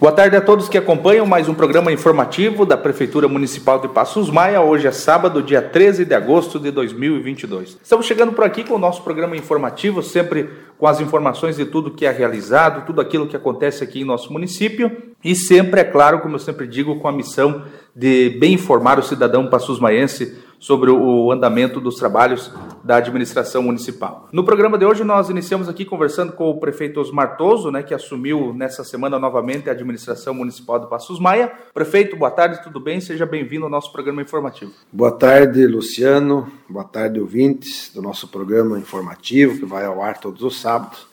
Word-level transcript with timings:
Boa 0.00 0.12
tarde 0.12 0.34
a 0.34 0.40
todos 0.40 0.66
que 0.66 0.78
acompanham 0.78 1.26
mais 1.26 1.46
um 1.46 1.52
programa 1.52 1.92
informativo 1.92 2.64
da 2.64 2.74
Prefeitura 2.74 3.28
Municipal 3.28 3.78
de 3.78 3.86
Passos 3.86 4.30
Maia. 4.30 4.62
Hoje 4.62 4.86
é 4.86 4.90
sábado, 4.90 5.42
dia 5.42 5.60
13 5.60 6.06
de 6.06 6.14
agosto 6.14 6.58
de 6.58 6.70
2022. 6.70 7.76
Estamos 7.82 8.06
chegando 8.06 8.32
por 8.32 8.42
aqui 8.42 8.64
com 8.64 8.76
o 8.76 8.78
nosso 8.78 9.02
programa 9.02 9.36
informativo, 9.36 10.02
sempre 10.02 10.48
com 10.78 10.86
as 10.86 11.02
informações 11.02 11.56
de 11.56 11.66
tudo 11.66 11.90
que 11.90 12.06
é 12.06 12.10
realizado, 12.10 12.86
tudo 12.86 13.02
aquilo 13.02 13.26
que 13.26 13.36
acontece 13.36 13.84
aqui 13.84 14.00
em 14.00 14.04
nosso 14.04 14.32
município 14.32 14.90
e 15.22 15.34
sempre, 15.34 15.82
é 15.82 15.84
claro, 15.84 16.20
como 16.20 16.36
eu 16.36 16.38
sempre 16.38 16.66
digo, 16.66 16.98
com 16.98 17.06
a 17.06 17.12
missão 17.12 17.64
de 17.94 18.30
bem 18.40 18.54
informar 18.54 18.98
o 18.98 19.02
cidadão 19.02 19.50
passos-maiense 19.50 20.34
sobre 20.60 20.90
o 20.90 21.32
andamento 21.32 21.80
dos 21.80 21.96
trabalhos 21.96 22.52
da 22.84 22.96
administração 22.96 23.62
municipal. 23.62 24.28
No 24.30 24.44
programa 24.44 24.76
de 24.76 24.84
hoje 24.84 25.02
nós 25.02 25.30
iniciamos 25.30 25.70
aqui 25.70 25.86
conversando 25.86 26.32
com 26.32 26.50
o 26.50 26.60
prefeito 26.60 27.00
Osmar 27.00 27.38
Toso, 27.38 27.70
né, 27.70 27.82
que 27.82 27.94
assumiu 27.94 28.52
nessa 28.52 28.84
semana 28.84 29.18
novamente 29.18 29.70
a 29.70 29.72
administração 29.72 30.34
municipal 30.34 30.78
de 30.78 30.86
Passos 30.86 31.18
Maia. 31.18 31.50
Prefeito, 31.72 32.14
boa 32.14 32.30
tarde, 32.30 32.62
tudo 32.62 32.78
bem? 32.78 33.00
Seja 33.00 33.24
bem-vindo 33.24 33.64
ao 33.64 33.70
nosso 33.70 33.90
programa 33.90 34.20
informativo. 34.20 34.70
Boa 34.92 35.12
tarde, 35.12 35.66
Luciano. 35.66 36.52
Boa 36.68 36.84
tarde, 36.84 37.18
ouvintes 37.18 37.90
do 37.94 38.02
nosso 38.02 38.28
programa 38.28 38.78
informativo 38.78 39.58
que 39.58 39.64
vai 39.64 39.86
ao 39.86 40.02
ar 40.02 40.20
todos 40.20 40.42
os 40.42 40.60
sábados. 40.60 41.08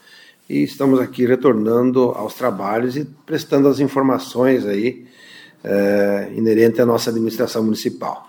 E 0.49 0.61
estamos 0.61 0.99
aqui 0.99 1.25
retornando 1.25 2.11
aos 2.11 2.33
trabalhos 2.33 2.97
e 2.97 3.05
prestando 3.25 3.69
as 3.69 3.79
informações 3.79 4.65
aí 4.65 5.05
é, 5.63 6.31
inerente 6.35 6.81
à 6.81 6.85
nossa 6.85 7.09
administração 7.09 7.63
municipal. 7.63 8.27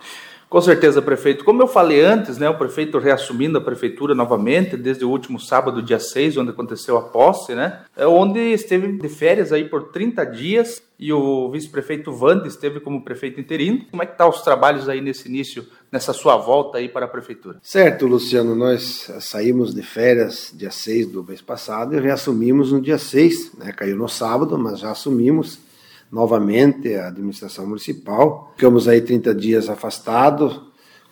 Com 0.48 0.61
certeza, 0.62 1.02
prefeito. 1.02 1.45
Como 1.45 1.62
eu 1.62 1.69
falei 1.69 2.01
antes, 2.01 2.38
né, 2.38 2.48
o 2.48 2.56
prefeito 2.56 2.98
reassumindo 2.98 3.59
a 3.59 3.61
prefeitura 3.61 4.15
novamente, 4.15 4.77
desde 4.77 5.05
o 5.05 5.11
último 5.11 5.39
sábado, 5.39 5.83
dia 5.83 5.98
6, 5.98 6.39
onde 6.39 6.51
aconteceu 6.51 6.97
a 6.97 7.02
posse, 7.02 7.55
né, 7.55 7.80
é 7.95 8.06
onde 8.06 8.39
esteve 8.39 8.91
de 8.91 9.09
férias 9.09 9.53
aí 9.53 9.65
por 9.65 9.91
30 9.91 10.25
dias 10.25 10.83
e 10.98 11.12
o 11.12 11.51
vice-prefeito 11.51 12.11
Vande 12.12 12.48
esteve 12.48 12.80
como 12.80 13.05
prefeito 13.05 13.39
interino. 13.39 13.84
Como 13.91 14.03
é 14.03 14.06
que 14.06 14.16
tá 14.16 14.27
os 14.27 14.41
trabalhos 14.41 14.89
aí 14.89 15.00
nesse 15.00 15.28
início, 15.28 15.67
nessa 15.92 16.12
sua 16.12 16.37
volta 16.37 16.78
aí 16.78 16.89
para 16.89 17.05
a 17.05 17.09
prefeitura? 17.09 17.59
Certo, 17.62 18.06
Luciano, 18.06 18.56
nós 18.56 19.12
saímos 19.20 19.75
de 19.75 19.83
férias 19.83 20.53
dia 20.56 20.70
6 20.70 21.09
do 21.09 21.22
mês 21.22 21.42
passado 21.42 21.94
e 21.94 22.00
reassumimos 22.00 22.72
no 22.72 22.81
dia 22.81 22.98
6, 22.98 23.53
né, 23.59 23.72
caiu 23.72 23.97
no 23.97 24.09
sábado, 24.09 24.59
mas 24.59 24.81
já 24.81 24.91
assumimos 24.91 25.67
novamente 26.11 26.95
a 26.95 27.09
administração 27.09 27.67
municipal. 27.67 28.53
Ficamos 28.56 28.89
aí 28.89 29.01
30 29.01 29.34
dias 29.34 29.69
afastados, 29.69 30.61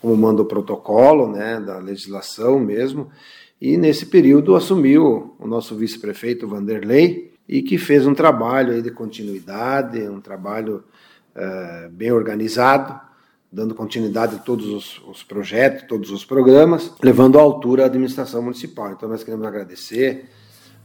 como 0.00 0.16
manda 0.16 0.42
o 0.42 0.46
protocolo 0.46 1.28
né, 1.28 1.60
da 1.60 1.78
legislação 1.78 2.58
mesmo, 2.58 3.08
e 3.60 3.76
nesse 3.76 4.06
período 4.06 4.54
assumiu 4.54 5.34
o 5.38 5.46
nosso 5.46 5.74
vice-prefeito 5.74 6.46
Vanderlei, 6.46 7.32
e 7.48 7.62
que 7.62 7.78
fez 7.78 8.06
um 8.06 8.14
trabalho 8.14 8.72
aí 8.72 8.82
de 8.82 8.90
continuidade, 8.90 10.00
um 10.08 10.20
trabalho 10.20 10.84
uh, 11.34 11.88
bem 11.90 12.10
organizado, 12.10 13.00
dando 13.50 13.74
continuidade 13.74 14.34
a 14.34 14.38
todos 14.38 14.66
os, 14.66 15.02
os, 15.06 15.22
projetos, 15.22 15.86
todos 15.88 16.10
os 16.10 16.24
programas, 16.24 16.92
levando 17.02 17.38
à 17.38 17.42
altura 17.42 17.84
a 17.84 17.86
administração 17.86 18.42
municipal. 18.42 18.90
Então 18.90 19.08
nós 19.08 19.22
queremos 19.22 19.46
agradecer 19.46 20.28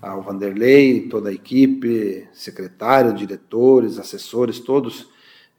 ao 0.01 0.21
Vanderlei, 0.21 1.07
toda 1.07 1.29
a 1.29 1.33
equipe, 1.33 2.27
secretário, 2.33 3.13
diretores, 3.13 3.99
assessores, 3.99 4.59
todos 4.59 5.07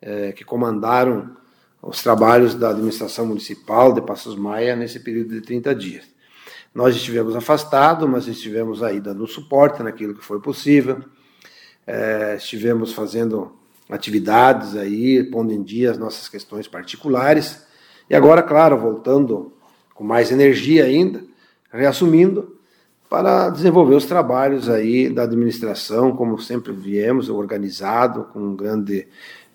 é, 0.00 0.32
que 0.32 0.44
comandaram 0.44 1.36
os 1.80 2.02
trabalhos 2.02 2.54
da 2.54 2.70
administração 2.70 3.26
municipal 3.26 3.92
de 3.92 4.00
Passos 4.00 4.34
Maia 4.34 4.74
nesse 4.74 5.00
período 5.00 5.30
de 5.30 5.40
30 5.40 5.74
dias. 5.74 6.04
Nós 6.74 6.96
estivemos 6.96 7.36
afastados, 7.36 8.08
mas 8.08 8.26
estivemos 8.26 8.82
aí 8.82 9.00
dando 9.00 9.26
suporte 9.26 9.82
naquilo 9.82 10.14
que 10.14 10.24
foi 10.24 10.40
possível, 10.40 11.04
é, 11.86 12.36
estivemos 12.36 12.92
fazendo 12.92 13.52
atividades 13.90 14.74
aí, 14.74 15.22
pondo 15.24 15.52
em 15.52 15.62
dia 15.62 15.90
as 15.90 15.98
nossas 15.98 16.28
questões 16.28 16.66
particulares, 16.66 17.64
e 18.08 18.14
agora, 18.14 18.42
claro, 18.42 18.78
voltando 18.78 19.52
com 19.94 20.02
mais 20.02 20.30
energia 20.30 20.84
ainda, 20.84 21.22
reassumindo, 21.70 22.56
para 23.12 23.50
desenvolver 23.50 23.95
os 23.95 24.06
trabalhos 24.06 24.71
aí 24.71 25.11
da 25.11 25.25
administração, 25.25 26.17
como 26.17 26.39
sempre 26.39 26.73
viemos, 26.73 27.28
organizado, 27.28 28.25
com 28.33 28.41
um 28.41 28.56
grande 28.56 29.06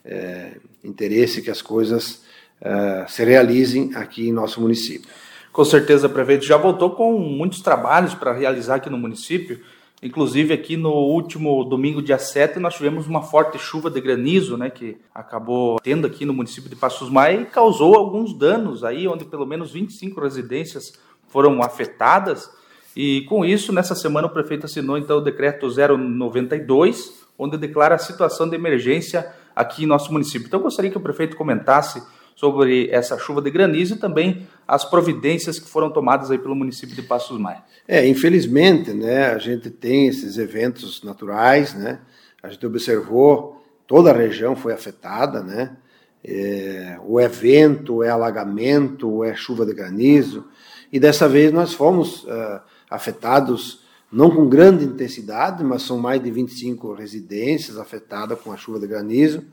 é, 0.05 0.57
interesse 0.83 1.41
que 1.41 1.49
as 1.49 1.59
coisas 1.59 2.21
é, 2.61 3.05
se 3.07 3.25
realizem 3.25 3.95
aqui 3.95 4.29
em 4.29 4.31
nosso 4.31 4.61
município. 4.61 5.09
Com 5.51 5.65
certeza, 5.65 6.07
prefeito. 6.07 6.45
Já 6.45 6.55
voltou 6.55 6.91
com 6.91 7.17
muitos 7.17 7.59
trabalhos 7.59 8.13
para 8.13 8.31
realizar 8.31 8.75
aqui 8.75 8.91
no 8.91 8.97
município. 8.99 9.59
Inclusive, 10.03 10.53
aqui 10.53 10.77
no 10.77 10.93
último 10.93 11.63
domingo, 11.63 11.99
dia 11.99 12.19
7, 12.19 12.59
nós 12.59 12.75
tivemos 12.75 13.07
uma 13.07 13.23
forte 13.23 13.57
chuva 13.57 13.89
de 13.89 13.99
granizo, 13.99 14.55
né, 14.55 14.69
que 14.69 14.97
acabou 15.15 15.79
tendo 15.79 16.05
aqui 16.05 16.25
no 16.25 16.33
município 16.33 16.69
de 16.69 16.75
Passos 16.75 17.09
Maia 17.09 17.41
e 17.41 17.45
causou 17.45 17.95
alguns 17.95 18.37
danos 18.37 18.83
aí, 18.83 19.07
onde 19.07 19.25
pelo 19.25 19.47
menos 19.47 19.71
25 19.71 20.21
residências 20.21 20.93
foram 21.27 21.63
afetadas. 21.63 22.55
E 22.99 23.21
com 23.25 23.45
isso, 23.45 23.71
nessa 23.71 23.93
semana, 23.93 24.25
o 24.25 24.31
prefeito 24.31 24.65
assinou 24.65 24.97
então 24.97 25.19
o 25.19 25.21
decreto 25.21 25.67
092, 25.67 27.13
onde 27.37 27.55
declara 27.55 27.93
a 27.93 27.99
situação 27.99 28.49
de 28.49 28.55
emergência 28.55 29.31
aqui 29.55 29.83
em 29.83 29.85
nosso 29.85 30.11
município. 30.11 30.47
Então, 30.47 30.59
eu 30.59 30.63
gostaria 30.63 30.89
que 30.89 30.97
o 30.97 31.01
prefeito 31.01 31.37
comentasse 31.37 32.01
sobre 32.35 32.89
essa 32.89 33.15
chuva 33.19 33.39
de 33.39 33.51
granizo 33.51 33.93
e 33.93 33.99
também 33.99 34.47
as 34.67 34.83
providências 34.83 35.59
que 35.59 35.69
foram 35.69 35.91
tomadas 35.91 36.31
aí 36.31 36.39
pelo 36.39 36.55
município 36.55 36.95
de 36.95 37.03
Passos 37.03 37.39
Maia. 37.39 37.61
É, 37.87 38.07
infelizmente, 38.07 38.91
né, 38.93 39.27
a 39.27 39.37
gente 39.37 39.69
tem 39.69 40.07
esses 40.07 40.39
eventos 40.39 41.03
naturais, 41.03 41.75
né? 41.75 41.99
A 42.41 42.49
gente 42.49 42.65
observou 42.65 43.63
toda 43.85 44.09
a 44.09 44.17
região 44.17 44.55
foi 44.55 44.73
afetada, 44.73 45.43
né? 45.43 45.77
É, 46.25 46.97
o 47.05 47.21
evento, 47.21 48.01
é 48.01 48.09
alagamento, 48.09 49.23
é 49.23 49.35
chuva 49.35 49.67
de 49.67 49.73
granizo. 49.75 50.45
E 50.91 50.99
dessa 50.99 51.29
vez 51.29 51.51
nós 51.51 51.75
fomos 51.75 52.23
uh, 52.23 52.59
afetados, 52.89 53.81
não 54.11 54.29
com 54.29 54.47
grande 54.47 54.85
intensidade, 54.85 55.63
mas 55.63 55.83
são 55.83 55.97
mais 55.97 56.21
de 56.21 56.31
25 56.31 56.93
residências 56.93 57.77
afetadas 57.77 58.39
com 58.39 58.51
a 58.51 58.57
chuva 58.57 58.79
de 58.79 58.87
granizo, 58.87 59.43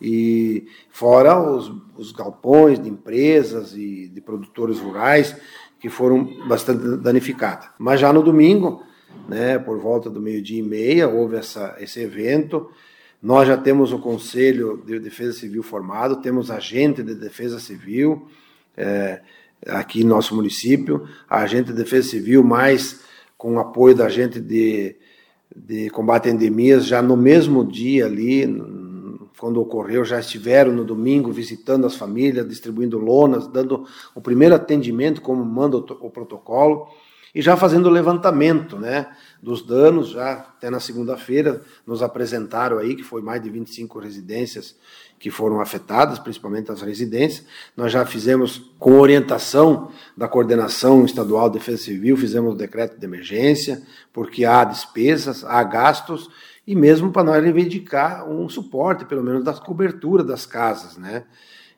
e 0.00 0.66
fora 0.90 1.40
os, 1.40 1.72
os 1.96 2.12
galpões 2.12 2.78
de 2.78 2.88
empresas 2.88 3.74
e 3.74 4.08
de 4.08 4.20
produtores 4.20 4.78
rurais 4.78 5.34
que 5.80 5.88
foram 5.88 6.46
bastante 6.46 6.96
danificados. 6.98 7.68
Mas 7.78 8.00
já 8.00 8.12
no 8.12 8.22
domingo, 8.22 8.82
né, 9.28 9.58
por 9.58 9.78
volta 9.78 10.10
do 10.10 10.20
meio-dia 10.20 10.58
e 10.58 10.62
meia, 10.62 11.08
houve 11.08 11.36
essa, 11.36 11.76
esse 11.78 12.00
evento. 12.00 12.70
Nós 13.22 13.48
já 13.48 13.56
temos 13.56 13.92
o 13.92 13.98
Conselho 13.98 14.82
de 14.86 14.98
Defesa 14.98 15.32
Civil 15.32 15.62
formado, 15.62 16.16
temos 16.16 16.50
agente 16.50 17.02
de 17.02 17.14
Defesa 17.14 17.58
Civil, 17.58 18.28
é, 18.76 19.20
aqui 19.68 20.02
no 20.02 20.10
nosso 20.10 20.34
município, 20.34 21.06
a 21.28 21.40
agente 21.40 21.68
de 21.68 21.74
defesa 21.74 22.08
civil, 22.08 22.42
mais 22.42 23.00
com 23.36 23.56
o 23.56 23.58
apoio 23.58 23.94
da 23.94 24.08
gente 24.08 24.40
de, 24.40 24.96
de 25.54 25.90
combate 25.90 26.28
a 26.28 26.32
endemias, 26.32 26.86
já 26.86 27.02
no 27.02 27.16
mesmo 27.16 27.64
dia 27.64 28.06
ali, 28.06 28.46
quando 29.38 29.60
ocorreu, 29.60 30.04
já 30.04 30.18
estiveram 30.18 30.72
no 30.72 30.84
domingo 30.84 31.30
visitando 31.30 31.86
as 31.86 31.94
famílias, 31.94 32.48
distribuindo 32.48 32.98
lonas, 32.98 33.46
dando 33.46 33.84
o 34.14 34.20
primeiro 34.20 34.54
atendimento, 34.54 35.20
como 35.20 35.44
manda 35.44 35.76
o, 35.76 35.80
o 35.80 36.10
protocolo, 36.10 36.88
e 37.36 37.42
já 37.42 37.54
fazendo 37.54 37.84
o 37.84 37.90
levantamento 37.90 38.78
né, 38.78 39.08
dos 39.42 39.60
danos, 39.60 40.08
já 40.08 40.32
até 40.32 40.70
na 40.70 40.80
segunda-feira 40.80 41.60
nos 41.86 42.02
apresentaram 42.02 42.78
aí, 42.78 42.96
que 42.96 43.02
foi 43.02 43.20
mais 43.20 43.42
de 43.42 43.50
25 43.50 43.98
residências 43.98 44.74
que 45.18 45.30
foram 45.30 45.60
afetadas, 45.60 46.18
principalmente 46.18 46.72
as 46.72 46.80
residências. 46.80 47.46
Nós 47.76 47.92
já 47.92 48.06
fizemos, 48.06 48.72
com 48.78 48.98
orientação 48.98 49.92
da 50.16 50.26
Coordenação 50.26 51.04
Estadual 51.04 51.50
de 51.50 51.58
Defesa 51.58 51.82
Civil, 51.82 52.16
fizemos 52.16 52.54
o 52.54 52.56
decreto 52.56 52.98
de 52.98 53.04
emergência, 53.04 53.82
porque 54.14 54.46
há 54.46 54.64
despesas, 54.64 55.44
há 55.44 55.62
gastos, 55.62 56.30
e 56.66 56.74
mesmo 56.74 57.12
para 57.12 57.22
nós 57.22 57.44
reivindicar 57.44 58.26
um 58.26 58.48
suporte, 58.48 59.04
pelo 59.04 59.22
menos, 59.22 59.44
das 59.44 59.60
coberturas 59.60 60.26
das 60.26 60.46
casas, 60.46 60.96
né? 60.96 61.24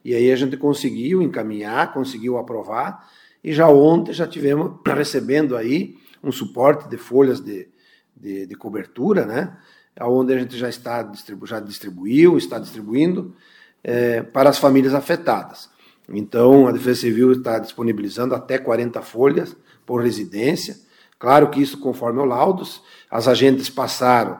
E 0.05 0.15
aí 0.15 0.31
a 0.31 0.37
gente 0.37 0.56
conseguiu 0.56 1.21
encaminhar, 1.21 1.93
conseguiu 1.93 2.38
aprovar, 2.38 3.09
e 3.49 3.53
já 3.55 3.67
ontem 3.67 4.12
já 4.12 4.27
tivemos 4.27 4.73
recebendo 4.85 5.56
aí 5.56 5.97
um 6.23 6.31
suporte 6.31 6.87
de 6.87 6.99
folhas 6.99 7.41
de, 7.41 7.67
de, 8.15 8.45
de 8.45 8.55
cobertura, 8.55 9.25
né? 9.25 9.56
onde 10.03 10.35
a 10.35 10.39
gente 10.39 10.55
já 10.59 10.69
está 10.69 11.03
distribu 11.03 11.47
já 11.47 11.59
distribuiu, 11.59 12.37
está 12.37 12.59
distribuindo 12.59 13.35
é, 13.83 14.23
para 14.23 14.50
as 14.50 14.59
famílias 14.59 14.93
afetadas. 14.93 15.71
Então, 16.11 16.69
a 16.69 16.73
Defesa 16.73 17.00
Civil 17.00 17.33
está 17.33 17.59
disponibilizando 17.59 18.35
até 18.35 18.59
40 18.59 19.00
folhas 19.00 19.56
por 19.87 20.03
residência. 20.03 20.77
Claro 21.19 21.49
que 21.49 21.62
isso 21.62 21.79
conforme 21.79 22.21
o 22.21 22.27
laudos, 22.27 22.83
as 23.11 23.27
agentes 23.29 23.71
passaram 23.71 24.39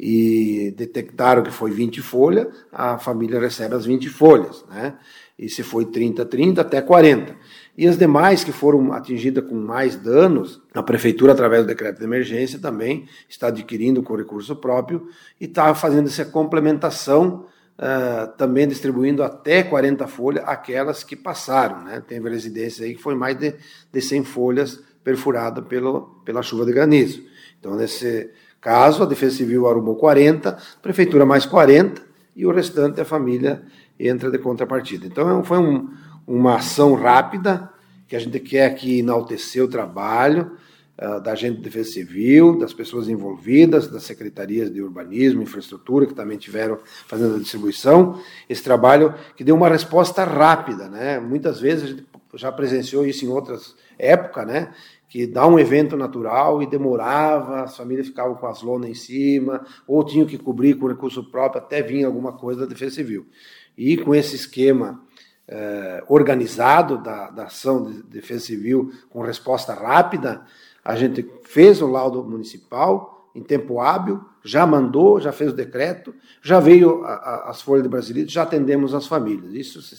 e 0.00 0.72
detectaram 0.74 1.42
que 1.42 1.50
foi 1.50 1.70
20 1.70 2.00
folhas, 2.00 2.46
a 2.72 2.98
família 2.98 3.38
recebe 3.38 3.74
as 3.74 3.84
20 3.84 4.08
folhas, 4.08 4.64
né? 4.70 4.96
E 5.38 5.50
se 5.50 5.62
foi 5.62 5.84
30, 5.84 6.24
30, 6.24 6.60
até 6.62 6.80
40. 6.80 7.36
E 7.78 7.86
as 7.86 7.96
demais 7.96 8.42
que 8.42 8.50
foram 8.50 8.92
atingidas 8.92 9.44
com 9.44 9.54
mais 9.54 9.94
danos, 9.94 10.60
a 10.74 10.82
prefeitura, 10.82 11.30
através 11.30 11.62
do 11.62 11.68
decreto 11.68 11.98
de 11.98 12.04
emergência, 12.04 12.58
também 12.58 13.06
está 13.28 13.46
adquirindo 13.46 14.02
com 14.02 14.16
recurso 14.16 14.56
próprio 14.56 15.06
e 15.40 15.44
está 15.44 15.72
fazendo 15.76 16.08
essa 16.08 16.24
complementação, 16.24 17.46
uh, 17.78 18.36
também 18.36 18.66
distribuindo 18.66 19.22
até 19.22 19.62
40 19.62 20.08
folhas 20.08 20.42
aquelas 20.44 21.04
que 21.04 21.14
passaram. 21.14 21.84
Né? 21.84 22.02
Teve 22.04 22.28
residências 22.28 22.84
aí 22.84 22.96
que 22.96 23.00
foi 23.00 23.14
mais 23.14 23.38
de, 23.38 23.54
de 23.92 24.00
100 24.00 24.24
folhas 24.24 24.82
perfuradas 25.04 25.64
pelo, 25.66 26.20
pela 26.24 26.42
chuva 26.42 26.66
de 26.66 26.72
granizo. 26.72 27.22
Então, 27.60 27.76
nesse 27.76 28.28
caso, 28.60 29.04
a 29.04 29.06
Defesa 29.06 29.36
Civil 29.36 29.68
arrumou 29.68 29.94
40, 29.94 30.48
a 30.48 30.82
prefeitura 30.82 31.24
mais 31.24 31.46
40 31.46 32.02
e 32.34 32.44
o 32.44 32.50
restante 32.50 33.00
a 33.00 33.04
família 33.04 33.62
entra 34.00 34.32
de 34.32 34.38
contrapartida. 34.38 35.06
Então, 35.06 35.44
foi 35.44 35.58
um 35.58 35.88
uma 36.28 36.56
ação 36.56 36.94
rápida, 36.94 37.70
que 38.06 38.14
a 38.14 38.18
gente 38.18 38.38
quer 38.38 38.66
aqui 38.66 38.98
enaltecer 38.98 39.64
o 39.64 39.68
trabalho 39.68 40.52
uh, 41.00 41.20
da 41.22 41.34
gente 41.34 41.56
de 41.56 41.62
defesa 41.62 41.90
civil, 41.90 42.58
das 42.58 42.74
pessoas 42.74 43.08
envolvidas, 43.08 43.88
das 43.88 44.02
secretarias 44.02 44.70
de 44.70 44.82
urbanismo, 44.82 45.42
infraestrutura, 45.42 46.06
que 46.06 46.12
também 46.14 46.36
tiveram 46.36 46.78
fazendo 47.06 47.36
a 47.36 47.38
distribuição. 47.38 48.20
Esse 48.46 48.62
trabalho 48.62 49.14
que 49.34 49.42
deu 49.42 49.56
uma 49.56 49.70
resposta 49.70 50.22
rápida, 50.22 50.86
né? 50.86 51.18
Muitas 51.18 51.60
vezes 51.60 51.84
a 51.84 51.86
gente 51.88 52.06
já 52.34 52.52
presenciou 52.52 53.06
isso 53.06 53.24
em 53.24 53.28
outras 53.28 53.74
épocas, 53.98 54.46
né? 54.46 54.70
que 55.08 55.26
dá 55.26 55.46
um 55.46 55.58
evento 55.58 55.96
natural 55.96 56.62
e 56.62 56.66
demorava, 56.66 57.62
as 57.62 57.74
famílias 57.74 58.08
ficavam 58.08 58.34
com 58.34 58.46
as 58.46 58.60
lonas 58.60 58.90
em 58.90 58.94
cima, 58.94 59.64
ou 59.86 60.04
tinham 60.04 60.26
que 60.26 60.36
cobrir 60.36 60.74
com 60.74 60.86
recurso 60.86 61.24
próprio 61.30 61.62
até 61.62 61.80
vir 61.80 62.04
alguma 62.04 62.32
coisa 62.34 62.60
da 62.60 62.66
Defesa 62.66 62.96
Civil. 62.96 63.26
E 63.74 63.96
com 63.96 64.14
esse 64.14 64.36
esquema 64.36 65.02
eh, 65.48 66.04
organizado 66.08 66.98
da, 66.98 67.30
da 67.30 67.44
ação 67.44 67.82
de 67.82 68.02
defesa 68.02 68.44
civil 68.44 68.92
com 69.08 69.22
resposta 69.22 69.72
rápida, 69.72 70.42
a 70.84 70.94
gente 70.94 71.26
fez 71.42 71.80
o 71.80 71.86
laudo 71.86 72.22
municipal 72.22 73.30
em 73.34 73.42
tempo 73.42 73.80
hábil, 73.80 74.20
já 74.44 74.66
mandou, 74.66 75.20
já 75.20 75.32
fez 75.32 75.52
o 75.52 75.56
decreto, 75.56 76.14
já 76.42 76.58
veio 76.60 77.04
a, 77.04 77.14
a, 77.14 77.50
as 77.50 77.62
folhas 77.62 77.82
de 77.82 77.88
Brasilito, 77.88 78.30
já 78.30 78.42
atendemos 78.42 78.94
as 78.94 79.06
famílias. 79.06 79.54
Isso 79.54 79.80
se 79.80 79.96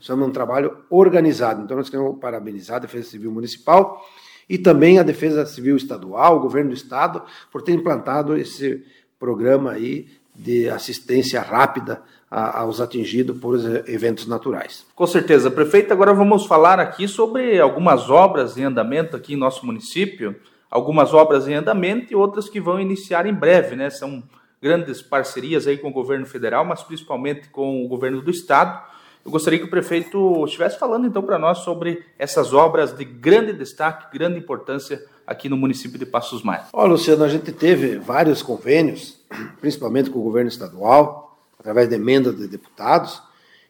chama 0.00 0.24
um 0.24 0.30
trabalho 0.30 0.78
organizado. 0.88 1.62
Então, 1.62 1.76
nós 1.76 1.90
queremos 1.90 2.18
parabenizar 2.18 2.76
a 2.76 2.80
Defesa 2.80 3.10
Civil 3.10 3.32
Municipal 3.32 4.02
e 4.48 4.56
também 4.56 4.98
a 4.98 5.02
Defesa 5.02 5.44
Civil 5.44 5.76
Estadual, 5.76 6.36
o 6.36 6.40
governo 6.40 6.70
do 6.70 6.76
Estado, 6.76 7.22
por 7.50 7.62
ter 7.62 7.72
implantado 7.72 8.36
esse 8.36 8.84
programa 9.18 9.72
aí 9.72 10.06
de 10.38 10.68
assistência 10.68 11.40
rápida 11.40 12.02
aos 12.30 12.80
atingidos 12.80 13.38
por 13.38 13.58
eventos 13.88 14.26
naturais. 14.26 14.84
Com 14.94 15.06
certeza, 15.06 15.50
prefeito. 15.50 15.92
Agora 15.92 16.12
vamos 16.12 16.44
falar 16.46 16.78
aqui 16.78 17.06
sobre 17.06 17.58
algumas 17.60 18.10
obras 18.10 18.56
em 18.58 18.64
andamento 18.64 19.16
aqui 19.16 19.34
em 19.34 19.36
nosso 19.36 19.64
município, 19.64 20.36
algumas 20.70 21.14
obras 21.14 21.46
em 21.48 21.54
andamento 21.54 22.12
e 22.12 22.16
outras 22.16 22.48
que 22.48 22.60
vão 22.60 22.80
iniciar 22.80 23.26
em 23.26 23.32
breve, 23.32 23.76
né? 23.76 23.88
São 23.90 24.22
grandes 24.60 25.00
parcerias 25.00 25.66
aí 25.66 25.78
com 25.78 25.88
o 25.88 25.92
governo 25.92 26.26
federal, 26.26 26.64
mas 26.64 26.82
principalmente 26.82 27.48
com 27.50 27.84
o 27.84 27.88
governo 27.88 28.20
do 28.20 28.30
estado. 28.30 28.82
Eu 29.24 29.30
gostaria 29.30 29.58
que 29.58 29.64
o 29.64 29.70
prefeito 29.70 30.44
estivesse 30.44 30.78
falando 30.78 31.06
então 31.06 31.22
para 31.22 31.38
nós 31.38 31.58
sobre 31.58 32.04
essas 32.18 32.52
obras 32.52 32.96
de 32.96 33.04
grande 33.04 33.52
destaque, 33.52 34.16
grande 34.16 34.38
importância 34.38 35.04
aqui 35.26 35.48
no 35.48 35.56
município 35.56 35.98
de 35.98 36.06
Passos 36.06 36.42
Maia. 36.42 36.64
Olha, 36.72 36.92
Luciano, 36.92 37.24
a 37.24 37.28
gente 37.28 37.50
teve 37.50 37.98
vários 37.98 38.42
convênios, 38.42 39.18
principalmente 39.60 40.08
com 40.08 40.20
o 40.20 40.22
governo 40.22 40.48
estadual, 40.48 41.36
através 41.58 41.88
de 41.88 41.96
emendas 41.96 42.36
de 42.36 42.46
deputados, 42.46 43.20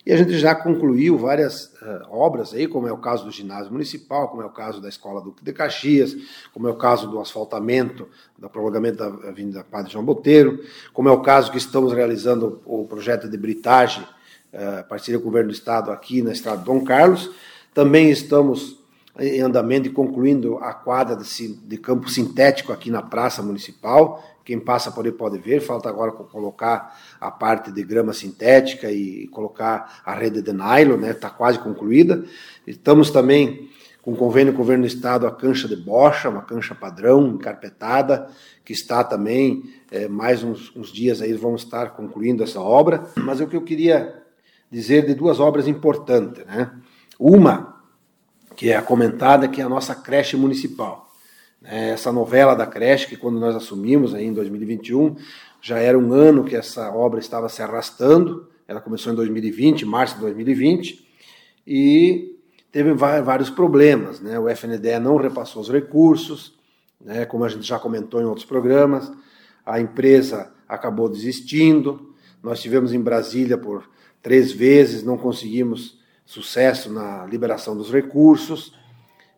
e 0.04 0.12
a 0.12 0.16
gente 0.16 0.38
já 0.38 0.54
concluiu 0.54 1.18
várias 1.18 1.72
uh, 1.82 2.06
obras 2.10 2.54
aí, 2.54 2.68
como 2.68 2.86
é 2.86 2.92
o 2.92 2.98
caso 2.98 3.24
do 3.24 3.30
ginásio 3.32 3.72
municipal, 3.72 4.28
como 4.28 4.40
é 4.40 4.46
o 4.46 4.50
caso 4.50 4.80
da 4.80 4.88
Escola 4.88 5.20
Duque 5.20 5.42
de 5.42 5.52
Caxias, 5.52 6.16
como 6.54 6.68
é 6.68 6.70
o 6.70 6.76
caso 6.76 7.08
do 7.08 7.18
asfaltamento, 7.18 8.08
do 8.38 8.48
prolongamento 8.48 8.98
da 8.98 9.06
Avenida 9.28 9.64
Padre 9.68 9.92
João 9.92 10.04
Boteiro, 10.04 10.62
como 10.92 11.08
é 11.08 11.12
o 11.12 11.22
caso 11.22 11.50
que 11.50 11.58
estamos 11.58 11.92
realizando 11.92 12.60
o 12.64 12.84
projeto 12.84 13.28
de 13.28 13.36
britagem, 13.36 14.04
uh, 14.52 14.86
parceria 14.88 15.18
com 15.18 15.24
o 15.24 15.30
governo 15.30 15.50
do 15.50 15.54
estado 15.54 15.90
aqui 15.90 16.22
na 16.22 16.30
estrada 16.30 16.62
Dom 16.62 16.84
Carlos. 16.84 17.28
Também 17.74 18.08
estamos 18.08 18.78
em 19.18 19.40
andamento 19.40 19.88
e 19.88 19.92
concluindo 19.92 20.58
a 20.58 20.72
quadra 20.72 21.16
de, 21.16 21.48
de 21.48 21.78
campo 21.78 22.08
sintético 22.08 22.72
aqui 22.72 22.90
na 22.90 23.02
Praça 23.02 23.42
Municipal, 23.42 24.22
quem 24.46 24.60
passa 24.60 24.92
por 24.92 25.04
aí 25.04 25.10
pode 25.10 25.38
ver, 25.38 25.60
falta 25.60 25.88
agora 25.88 26.12
colocar 26.12 26.96
a 27.20 27.32
parte 27.32 27.72
de 27.72 27.82
grama 27.82 28.12
sintética 28.12 28.90
e 28.92 29.26
colocar 29.26 30.02
a 30.06 30.14
rede 30.14 30.40
de 30.40 30.52
nylon, 30.52 30.98
né? 30.98 31.10
Está 31.10 31.28
quase 31.28 31.58
concluída. 31.58 32.24
Estamos 32.64 33.10
também 33.10 33.68
com 34.00 34.14
convênio 34.14 34.52
com 34.52 34.60
o 34.60 34.62
governo 34.62 34.84
do 34.84 34.86
estado 34.86 35.26
a 35.26 35.32
cancha 35.32 35.66
de 35.66 35.74
bocha, 35.74 36.28
uma 36.28 36.42
cancha 36.42 36.76
padrão, 36.76 37.26
encarpetada, 37.26 38.30
que 38.64 38.72
está 38.72 39.02
também, 39.02 39.64
é, 39.90 40.06
mais 40.06 40.44
uns, 40.44 40.74
uns 40.76 40.92
dias 40.92 41.20
aí 41.20 41.32
vamos 41.32 41.64
estar 41.64 41.96
concluindo 41.96 42.44
essa 42.44 42.60
obra. 42.60 43.04
Mas 43.16 43.40
o 43.40 43.48
que 43.48 43.56
eu 43.56 43.62
queria 43.62 44.22
dizer 44.70 45.06
de 45.06 45.14
duas 45.14 45.40
obras 45.40 45.66
importantes, 45.66 46.46
né? 46.46 46.70
Uma, 47.18 47.75
que 48.56 48.70
é 48.70 48.76
a 48.76 48.82
comentada, 48.82 49.46
que 49.46 49.60
é 49.60 49.64
a 49.64 49.68
nossa 49.68 49.94
creche 49.94 50.36
municipal. 50.36 51.14
É, 51.62 51.90
essa 51.90 52.10
novela 52.10 52.54
da 52.54 52.66
creche, 52.66 53.06
que 53.06 53.16
quando 53.16 53.38
nós 53.38 53.54
assumimos 53.54 54.14
aí 54.14 54.24
em 54.24 54.32
2021, 54.32 55.16
já 55.60 55.78
era 55.78 55.98
um 55.98 56.12
ano 56.12 56.44
que 56.44 56.56
essa 56.56 56.90
obra 56.90 57.20
estava 57.20 57.48
se 57.48 57.62
arrastando, 57.62 58.48
ela 58.66 58.80
começou 58.80 59.12
em 59.12 59.16
2020, 59.16 59.84
março 59.84 60.14
de 60.14 60.22
2020, 60.22 61.06
e 61.66 62.36
teve 62.72 62.92
vários 62.94 63.50
problemas. 63.50 64.20
Né? 64.20 64.38
O 64.38 64.48
FNDE 64.48 64.98
não 65.00 65.16
repassou 65.16 65.62
os 65.62 65.68
recursos, 65.68 66.54
né? 67.00 67.24
como 67.26 67.44
a 67.44 67.48
gente 67.48 67.66
já 67.66 67.78
comentou 67.78 68.20
em 68.20 68.24
outros 68.24 68.46
programas, 68.46 69.12
a 69.64 69.80
empresa 69.80 70.52
acabou 70.68 71.08
desistindo, 71.08 72.14
nós 72.42 72.60
tivemos 72.60 72.92
em 72.92 73.00
Brasília 73.00 73.58
por 73.58 73.88
três 74.22 74.52
vezes, 74.52 75.02
não 75.02 75.16
conseguimos 75.16 75.95
sucesso 76.26 76.92
na 76.92 77.24
liberação 77.24 77.74
dos 77.74 77.90
recursos, 77.90 78.74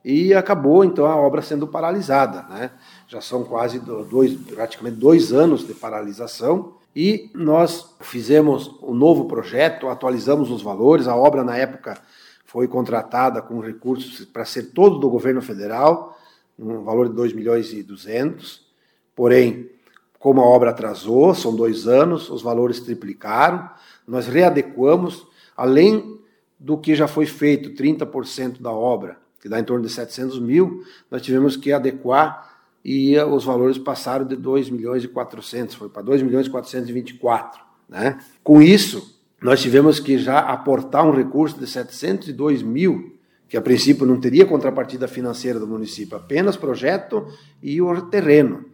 e 0.05 0.33
acabou 0.33 0.85
então 0.85 1.07
a 1.07 1.15
obra 1.17 1.43
sendo 1.43 1.67
paralisada. 1.67 2.43
Né? 2.49 2.71
Já 3.07 3.21
são 3.21 3.45
quase 3.45 3.79
dois, 3.79 4.35
praticamente 4.35 4.97
dois 4.97 5.33
anos 5.33 5.67
de 5.67 5.75
paralisação 5.75 6.79
e 6.97 7.31
nós 7.35 7.95
fizemos 8.01 8.75
um 8.83 8.95
novo 8.95 9.27
projeto, 9.27 9.89
atualizamos 9.89 10.51
os 10.51 10.63
valores. 10.63 11.07
A 11.07 11.15
obra 11.15 11.45
na 11.45 11.57
época 11.57 12.01
foi 12.45 12.67
contratada 12.67 13.43
com 13.43 13.61
recursos 13.61 14.25
para 14.25 14.45
ser 14.45 14.73
todo 14.73 14.99
do 14.99 15.11
governo 15.11 15.43
federal, 15.43 16.19
um 16.59 16.83
valor 16.83 17.09
de 17.09 17.15
2 17.15 17.35
milhões 17.35 17.73
e 17.73 17.83
200. 17.83 18.67
Porém, 19.15 19.71
como 20.19 20.41
a 20.41 20.45
obra 20.45 20.71
atrasou, 20.71 21.35
são 21.35 21.55
dois 21.55 21.87
anos, 21.87 22.31
os 22.31 22.43
valores 22.43 22.81
triplicaram, 22.81 23.69
nós 24.07 24.27
readequamos, 24.27 25.27
além 25.57 26.18
do 26.59 26.77
que 26.77 26.95
já 26.95 27.07
foi 27.07 27.27
feito, 27.27 27.71
30% 27.71 28.61
da 28.61 28.73
obra 28.73 29.17
que 29.41 29.49
dá 29.49 29.59
em 29.59 29.65
torno 29.65 29.85
de 29.85 29.93
700 29.93 30.41
mil, 30.41 30.83
nós 31.11 31.23
tivemos 31.23 31.57
que 31.57 31.73
adequar 31.73 32.59
e 32.85 33.19
os 33.19 33.45
valores 33.45 33.79
passaram 33.79 34.27
de 34.27 34.37
2 34.37 34.71
milhões 34.71 35.05
e 35.05 35.09
400, 35.09 35.75
foi 35.75 35.89
para 35.89 36.03
2 36.03 36.23
milhões 36.23 36.47
e 36.47 36.51
424. 36.51 37.61
Né? 37.89 38.19
Com 38.43 38.61
isso, 38.61 39.21
nós 39.41 39.61
tivemos 39.61 40.01
que 40.01 40.19
já 40.19 40.41
aportar 40.41 41.07
um 41.07 41.13
recurso 41.13 41.59
de 41.59 41.67
702 41.67 42.63
mil, 42.63 43.17
que 43.49 43.57
a 43.57 43.63
princípio 43.63 44.07
não 44.07 44.21
teria 44.21 44.45
contrapartida 44.45 45.07
financeira 45.07 45.59
do 45.59 45.67
município, 45.67 46.17
apenas 46.17 46.57
projeto 46.57 47.27
e 47.63 47.81
o 47.81 48.03
terreno. 48.03 48.65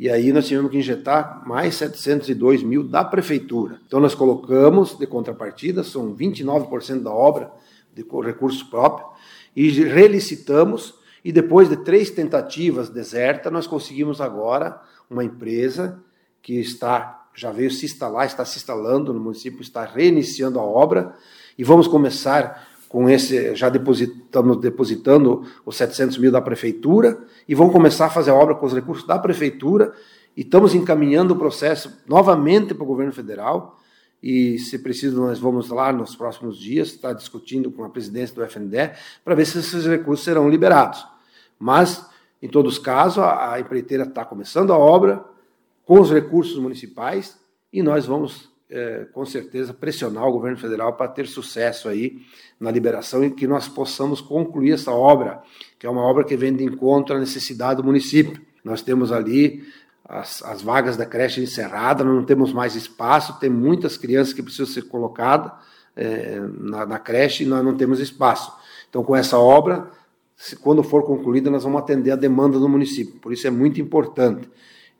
E 0.00 0.08
aí 0.08 0.32
nós 0.32 0.48
tivemos 0.48 0.70
que 0.70 0.78
injetar 0.78 1.46
mais 1.46 1.74
702 1.74 2.62
mil 2.62 2.82
da 2.82 3.04
prefeitura. 3.04 3.78
Então 3.86 4.00
nós 4.00 4.14
colocamos 4.14 4.96
de 4.98 5.06
contrapartida, 5.06 5.84
são 5.84 6.16
29% 6.16 7.02
da 7.02 7.12
obra 7.12 7.52
de 7.94 8.02
recurso 8.24 8.70
próprio, 8.70 9.06
e 9.54 9.68
relicitamos, 9.68 10.94
e 11.22 11.30
depois 11.30 11.68
de 11.68 11.76
três 11.76 12.08
tentativas 12.08 12.88
desertas, 12.88 13.52
nós 13.52 13.66
conseguimos 13.66 14.22
agora 14.22 14.80
uma 15.10 15.22
empresa 15.22 16.02
que 16.40 16.54
está 16.54 17.18
já 17.34 17.52
veio 17.52 17.70
se 17.70 17.84
instalar, 17.84 18.24
está 18.24 18.44
se 18.44 18.56
instalando 18.56 19.12
no 19.12 19.20
município, 19.20 19.60
está 19.60 19.84
reiniciando 19.84 20.58
a 20.58 20.62
obra, 20.62 21.14
e 21.58 21.62
vamos 21.62 21.86
começar 21.86 22.69
com 22.90 23.08
esse, 23.08 23.54
já 23.54 23.68
depositamos 23.68 24.56
depositando 24.56 25.44
os 25.64 25.76
700 25.76 26.18
mil 26.18 26.32
da 26.32 26.42
prefeitura, 26.42 27.20
e 27.48 27.54
vamos 27.54 27.72
começar 27.72 28.06
a 28.06 28.10
fazer 28.10 28.32
a 28.32 28.34
obra 28.34 28.56
com 28.56 28.66
os 28.66 28.74
recursos 28.74 29.06
da 29.06 29.16
prefeitura, 29.16 29.94
e 30.36 30.40
estamos 30.40 30.74
encaminhando 30.74 31.34
o 31.34 31.36
processo 31.36 32.02
novamente 32.04 32.74
para 32.74 32.82
o 32.82 32.86
governo 32.86 33.12
federal, 33.12 33.78
e, 34.20 34.58
se 34.58 34.76
preciso, 34.80 35.20
nós 35.20 35.38
vamos 35.38 35.68
lá 35.68 35.92
nos 35.92 36.16
próximos 36.16 36.58
dias 36.58 36.88
estar 36.88 37.12
discutindo 37.12 37.70
com 37.70 37.84
a 37.84 37.88
presidência 37.88 38.34
do 38.34 38.42
FNDE 38.42 38.90
para 39.24 39.36
ver 39.36 39.46
se 39.46 39.60
esses 39.60 39.86
recursos 39.86 40.24
serão 40.24 40.50
liberados. 40.50 41.06
Mas, 41.60 42.04
em 42.42 42.48
todos 42.48 42.72
os 42.72 42.78
casos, 42.80 43.22
a, 43.22 43.58
empreiteira 43.60 44.02
está 44.02 44.24
começando 44.24 44.72
a 44.72 44.76
obra 44.76 45.24
com 45.84 46.00
os 46.00 46.10
recursos 46.10 46.58
municipais 46.58 47.38
e 47.72 47.84
nós 47.84 48.04
vamos 48.04 48.50
é, 48.70 49.06
com 49.12 49.24
certeza, 49.26 49.74
pressionar 49.74 50.26
o 50.26 50.32
governo 50.32 50.56
federal 50.56 50.92
para 50.94 51.08
ter 51.08 51.26
sucesso 51.26 51.88
aí 51.88 52.18
na 52.58 52.70
liberação 52.70 53.24
e 53.24 53.30
que 53.30 53.46
nós 53.46 53.68
possamos 53.68 54.20
concluir 54.20 54.72
essa 54.72 54.92
obra, 54.92 55.42
que 55.78 55.86
é 55.86 55.90
uma 55.90 56.02
obra 56.02 56.24
que 56.24 56.36
vem 56.36 56.54
de 56.54 56.64
encontro 56.64 57.16
à 57.16 57.18
necessidade 57.18 57.82
do 57.82 57.84
município. 57.84 58.40
Nós 58.64 58.82
temos 58.82 59.10
ali 59.10 59.64
as, 60.04 60.42
as 60.42 60.62
vagas 60.62 60.96
da 60.96 61.06
creche 61.06 61.40
encerradas, 61.40 62.06
não 62.06 62.24
temos 62.24 62.52
mais 62.52 62.74
espaço, 62.74 63.38
tem 63.40 63.50
muitas 63.50 63.96
crianças 63.96 64.32
que 64.32 64.42
precisam 64.42 64.66
ser 64.66 64.82
colocadas 64.82 65.52
é, 65.96 66.40
na, 66.58 66.86
na 66.86 66.98
creche 66.98 67.44
e 67.44 67.46
nós 67.46 67.64
não 67.64 67.76
temos 67.76 68.00
espaço. 68.00 68.52
Então, 68.88 69.02
com 69.04 69.14
essa 69.14 69.38
obra, 69.38 69.90
se, 70.36 70.56
quando 70.56 70.82
for 70.82 71.04
concluída, 71.04 71.50
nós 71.50 71.64
vamos 71.64 71.80
atender 71.80 72.10
a 72.10 72.16
demanda 72.16 72.58
do 72.58 72.68
município. 72.68 73.20
Por 73.20 73.32
isso 73.32 73.46
é 73.46 73.50
muito 73.50 73.80
importante. 73.80 74.48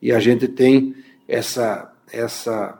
E 0.00 0.12
a 0.12 0.21
gente 0.21 0.47
tem 0.47 0.95
essa, 1.27 1.93
essa, 2.12 2.80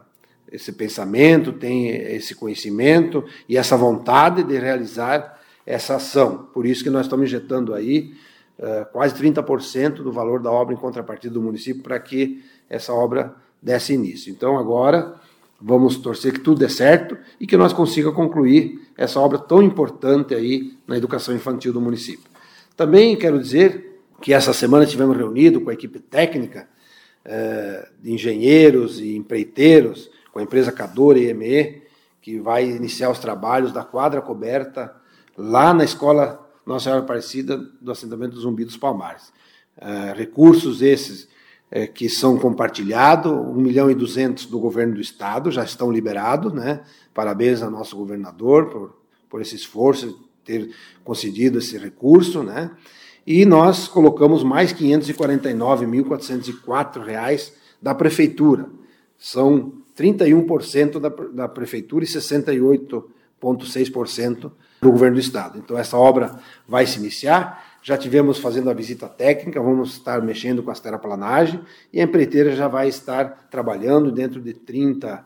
esse 0.51 0.73
pensamento, 0.73 1.53
tem 1.53 1.89
esse 1.89 2.35
conhecimento 2.35 3.25
e 3.49 3.57
essa 3.57 3.77
vontade 3.77 4.43
de 4.43 4.59
realizar 4.59 5.41
essa 5.65 5.97
ação. 5.97 6.49
Por 6.53 6.67
isso 6.67 6.83
que 6.83 6.91
nós 6.91 7.07
estamos 7.07 7.27
injetando 7.27 7.75
aí 7.75 8.13
uh, 8.59 8.91
quase 8.93 9.15
30% 9.15 10.03
do 10.03 10.13
valor 10.13 10.41
da 10.41 10.51
obra 10.51 10.75
em 10.75 10.79
contrapartida 10.79 11.35
do 11.35 11.43
município 11.43 11.83
para 11.83 11.99
que 12.01 12.43
essa 12.69 12.93
obra 12.93 13.35
desse 13.63 13.93
início. 13.93 14.31
Então, 14.31 14.59
agora, 14.59 15.15
vamos 15.61 15.97
torcer 15.99 16.33
que 16.33 16.41
tudo 16.41 16.59
dê 16.59 16.69
certo 16.69 17.17
e 17.39 17.47
que 17.47 17.57
nós 17.57 17.73
consiga 17.73 18.11
concluir 18.11 18.81
essa 18.97 19.21
obra 19.21 19.39
tão 19.39 19.63
importante 19.63 20.35
aí 20.35 20.77
na 20.87 20.97
educação 20.97 21.35
infantil 21.35 21.73
do 21.73 21.81
município. 21.81 22.31
Também 22.77 23.17
quero 23.17 23.39
dizer 23.39 24.01
que 24.21 24.33
essa 24.33 24.53
semana 24.53 24.85
estivemos 24.85 25.17
reunidos 25.17 25.63
com 25.63 25.71
a 25.71 25.75
equipe 25.75 25.99
técnica 25.99 26.69
uh, 27.25 28.03
de 28.03 28.13
engenheiros 28.13 29.01
e 29.01 29.17
empreiteiros, 29.17 30.11
com 30.33 30.39
a 30.39 30.43
empresa 30.43 30.73
Cador 30.73 31.17
EME, 31.17 31.83
que 32.21 32.39
vai 32.39 32.69
iniciar 32.69 33.11
os 33.11 33.19
trabalhos 33.19 33.73
da 33.73 33.83
quadra 33.83 34.21
coberta 34.21 34.95
lá 35.37 35.73
na 35.73 35.85
escola 35.85 36.47
Nossa 36.67 36.85
Senhora 36.85 37.03
Aparecida 37.03 37.57
do 37.81 37.91
assentamento 37.91 38.35
do 38.35 38.41
Zumbi 38.41 38.65
dos 38.65 38.77
Palmares. 38.77 39.33
Uh, 39.79 40.15
recursos 40.15 40.83
esses 40.83 41.29
uh, 41.73 41.91
que 41.95 42.09
são 42.09 42.39
compartilhados, 42.39 43.33
1 43.33 43.55
milhão 43.55 43.91
e 43.91 43.95
200 43.95 44.47
do 44.47 44.59
governo 44.59 44.95
do 44.95 45.01
estado, 45.01 45.51
já 45.51 45.65
estão 45.65 45.91
liberados, 45.91 46.53
né? 46.53 46.83
Parabéns 47.15 47.63
ao 47.63 47.71
nosso 47.71 47.97
governador 47.97 48.67
por, 48.67 48.95
por 49.29 49.41
esse 49.41 49.57
esforço, 49.57 50.29
ter 50.45 50.71
concedido 51.03 51.59
esse 51.59 51.79
recurso, 51.79 52.43
né? 52.43 52.71
E 53.27 53.47
nós 53.47 53.89
colocamos 53.89 54.43
mais 54.43 54.73
R$ 54.73 54.87
549.404 54.87 57.53
da 57.81 57.95
prefeitura. 57.95 58.69
São 59.17 59.80
31% 59.97 60.99
da, 60.99 61.09
da 61.09 61.49
prefeitura 61.49 62.05
e 62.05 62.09
68,6% 62.09 64.51
do 64.81 64.91
governo 64.91 65.17
do 65.17 65.21
estado. 65.21 65.59
Então, 65.59 65.77
essa 65.79 65.97
obra 65.97 66.41
vai 66.67 66.85
se 66.87 66.99
iniciar. 66.99 67.65
Já 67.83 67.97
tivemos 67.97 68.39
fazendo 68.39 68.69
a 68.71 68.75
visita 68.75 69.09
técnica, 69.09 69.61
vamos 69.61 69.93
estar 69.93 70.21
mexendo 70.23 70.63
com 70.63 70.71
as 70.71 70.81
terraplanagem 70.81 71.61
e 71.93 72.01
a 72.01 72.05
empreiteira 72.05 72.55
já 72.55 72.69
vai 72.69 72.89
estar 72.89 73.49
trabalhando 73.51 74.13
dentro 74.13 74.41
de 74.41 74.53
30, 74.53 75.25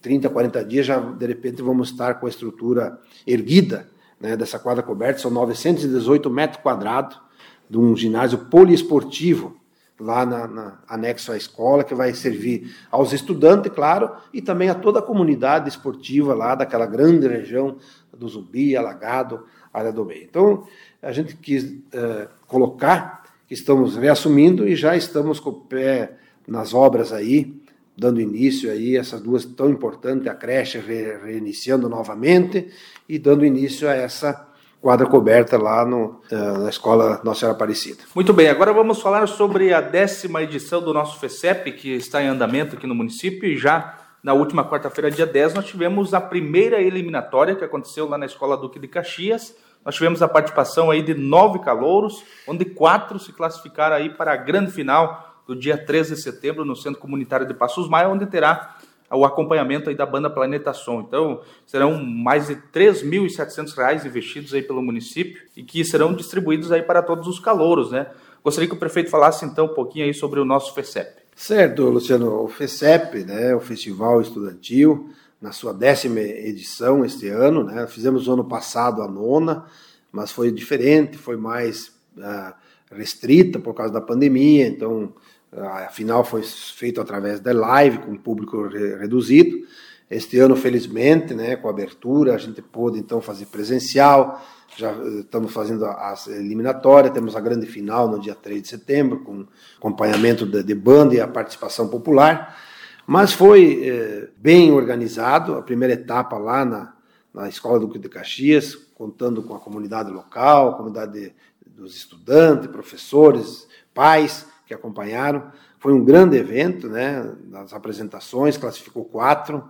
30 0.00 0.30
40 0.30 0.64
dias, 0.64 0.86
já 0.86 0.98
de 0.98 1.26
repente 1.26 1.60
vamos 1.60 1.90
estar 1.90 2.14
com 2.14 2.24
a 2.26 2.30
estrutura 2.30 2.98
erguida 3.26 3.90
né, 4.18 4.34
dessa 4.36 4.58
quadra 4.58 4.82
coberta, 4.82 5.20
são 5.20 5.30
918 5.30 6.30
metros 6.30 6.62
quadrados 6.62 7.20
de 7.68 7.76
um 7.76 7.94
ginásio 7.96 8.38
poliesportivo 8.38 9.60
lá 10.02 10.26
na, 10.26 10.46
na, 10.48 10.78
anexo 10.88 11.32
à 11.32 11.36
escola, 11.36 11.84
que 11.84 11.94
vai 11.94 12.12
servir 12.12 12.74
aos 12.90 13.12
estudantes, 13.12 13.72
claro, 13.72 14.10
e 14.32 14.42
também 14.42 14.68
a 14.68 14.74
toda 14.74 14.98
a 14.98 15.02
comunidade 15.02 15.68
esportiva 15.68 16.34
lá 16.34 16.54
daquela 16.54 16.86
grande 16.86 17.28
região 17.28 17.76
do 18.16 18.28
Zumbi, 18.28 18.76
Alagado, 18.76 19.46
área 19.72 19.92
do 19.92 20.04
meio. 20.04 20.24
Então, 20.24 20.66
a 21.00 21.12
gente 21.12 21.36
quis 21.36 21.64
uh, 21.64 22.28
colocar 22.46 23.22
que 23.46 23.54
estamos 23.54 23.96
reassumindo 23.96 24.66
e 24.66 24.74
já 24.74 24.96
estamos 24.96 25.38
com 25.38 25.50
o 25.50 25.60
pé 25.60 26.16
nas 26.46 26.74
obras 26.74 27.12
aí, 27.12 27.54
dando 27.96 28.20
início 28.20 28.70
aí 28.70 28.96
essas 28.96 29.20
duas 29.20 29.44
tão 29.44 29.70
importantes, 29.70 30.26
a 30.26 30.34
creche 30.34 30.78
re, 30.78 31.18
reiniciando 31.24 31.88
novamente 31.88 32.68
e 33.08 33.18
dando 33.18 33.44
início 33.44 33.88
a 33.88 33.94
essa 33.94 34.51
quadra 34.82 35.06
coberta 35.06 35.56
lá 35.56 35.86
no, 35.86 36.20
uh, 36.32 36.58
na 36.58 36.68
Escola 36.68 37.20
Nossa 37.22 37.40
Senhora 37.40 37.56
Aparecida. 37.56 38.02
Muito 38.12 38.32
bem, 38.32 38.48
agora 38.48 38.72
vamos 38.72 39.00
falar 39.00 39.28
sobre 39.28 39.72
a 39.72 39.80
décima 39.80 40.42
edição 40.42 40.82
do 40.82 40.92
nosso 40.92 41.20
FECEP, 41.20 41.70
que 41.72 41.94
está 41.94 42.20
em 42.20 42.26
andamento 42.26 42.74
aqui 42.74 42.86
no 42.86 42.94
município 42.94 43.48
e 43.48 43.56
já 43.56 43.96
na 44.24 44.34
última 44.34 44.68
quarta-feira, 44.68 45.10
dia 45.10 45.26
10, 45.26 45.54
nós 45.54 45.66
tivemos 45.66 46.12
a 46.12 46.20
primeira 46.20 46.80
eliminatória 46.80 47.54
que 47.54 47.64
aconteceu 47.64 48.08
lá 48.08 48.18
na 48.18 48.26
Escola 48.26 48.56
Duque 48.56 48.78
de 48.78 48.88
Caxias. 48.88 49.54
Nós 49.84 49.94
tivemos 49.94 50.22
a 50.22 50.28
participação 50.28 50.90
aí 50.90 51.02
de 51.02 51.14
nove 51.14 51.60
calouros, 51.60 52.24
onde 52.46 52.64
quatro 52.64 53.18
se 53.18 53.32
classificaram 53.32 53.96
aí 53.96 54.10
para 54.10 54.32
a 54.32 54.36
grande 54.36 54.70
final 54.70 55.42
do 55.46 55.56
dia 55.56 55.76
13 55.76 56.14
de 56.14 56.22
setembro 56.22 56.64
no 56.64 56.76
Centro 56.76 57.00
Comunitário 57.00 57.46
de 57.46 57.54
Passos 57.54 57.88
Maia, 57.88 58.08
onde 58.08 58.26
terá 58.26 58.76
o 59.12 59.24
acompanhamento 59.24 59.90
aí 59.90 59.96
da 59.96 60.06
banda 60.06 60.30
Planeta 60.30 60.72
Som. 60.72 61.00
Então, 61.00 61.40
serão 61.66 62.02
mais 62.02 62.46
de 62.46 62.54
R$ 62.54 62.60
3.700 62.72 64.06
investidos 64.06 64.54
aí 64.54 64.62
pelo 64.62 64.82
município 64.82 65.42
e 65.56 65.62
que 65.62 65.84
serão 65.84 66.14
distribuídos 66.14 66.72
aí 66.72 66.82
para 66.82 67.02
todos 67.02 67.28
os 67.28 67.38
calouros, 67.38 67.90
né? 67.90 68.06
Gostaria 68.42 68.68
que 68.68 68.74
o 68.74 68.78
prefeito 68.78 69.10
falasse 69.10 69.44
então 69.44 69.66
um 69.66 69.74
pouquinho 69.74 70.04
aí 70.04 70.14
sobre 70.14 70.40
o 70.40 70.44
nosso 70.44 70.74
FECEP. 70.74 71.22
Certo, 71.34 71.84
Luciano. 71.84 72.42
O 72.42 72.48
FECEP, 72.48 73.24
né, 73.24 73.54
o 73.54 73.60
Festival 73.60 74.20
Estudantil, 74.20 75.10
na 75.40 75.52
sua 75.52 75.72
décima 75.72 76.20
edição 76.20 77.04
este 77.04 77.28
ano, 77.28 77.64
né? 77.64 77.86
Fizemos 77.86 78.28
o 78.28 78.32
ano 78.32 78.44
passado 78.44 79.02
a 79.02 79.08
nona, 79.08 79.64
mas 80.10 80.30
foi 80.30 80.52
diferente, 80.52 81.16
foi 81.16 81.36
mais 81.36 81.92
uh, 82.16 82.54
restrita 82.90 83.58
por 83.58 83.74
causa 83.74 83.92
da 83.92 84.00
pandemia, 84.00 84.66
então 84.66 85.12
a 85.56 85.88
final 85.88 86.24
foi 86.24 86.42
feito 86.42 87.00
através 87.00 87.38
da 87.40 87.52
live, 87.52 87.98
com 87.98 88.16
público 88.16 88.68
reduzido. 88.68 89.66
Este 90.10 90.38
ano, 90.38 90.56
felizmente, 90.56 91.34
né, 91.34 91.56
com 91.56 91.68
a 91.68 91.70
abertura, 91.70 92.34
a 92.34 92.38
gente 92.38 92.60
pôde 92.60 92.98
então 92.98 93.20
fazer 93.20 93.46
presencial. 93.46 94.42
Já 94.76 94.90
eh, 94.90 95.20
estamos 95.20 95.52
fazendo 95.52 95.84
as 95.86 96.26
eliminatórias, 96.26 97.12
temos 97.12 97.36
a 97.36 97.40
grande 97.40 97.66
final 97.66 98.08
no 98.08 98.18
dia 98.18 98.34
3 98.34 98.62
de 98.62 98.68
setembro, 98.68 99.20
com 99.20 99.46
acompanhamento 99.78 100.46
de, 100.46 100.62
de 100.62 100.74
banda 100.74 101.14
e 101.14 101.20
a 101.20 101.28
participação 101.28 101.88
popular. 101.88 102.58
Mas 103.06 103.32
foi 103.32 103.82
eh, 103.84 104.28
bem 104.36 104.70
organizado, 104.70 105.54
a 105.54 105.62
primeira 105.62 105.94
etapa 105.94 106.36
lá 106.38 106.64
na, 106.64 106.94
na 107.32 107.48
Escola 107.48 107.80
do 107.80 107.98
de 107.98 108.08
Caxias, 108.08 108.74
contando 108.94 109.42
com 109.42 109.54
a 109.54 109.60
comunidade 109.60 110.10
local, 110.10 110.70
a 110.70 110.74
comunidade 110.74 111.12
de, 111.12 111.32
dos 111.66 111.96
estudantes, 111.96 112.68
professores, 112.68 113.66
pais, 113.94 114.46
que 114.72 114.74
acompanharam. 114.74 115.50
Foi 115.78 115.92
um 115.92 116.04
grande 116.04 116.36
evento, 116.36 116.88
né? 116.88 117.30
As 117.54 117.72
apresentações, 117.72 118.56
classificou 118.56 119.04
quatro 119.04 119.64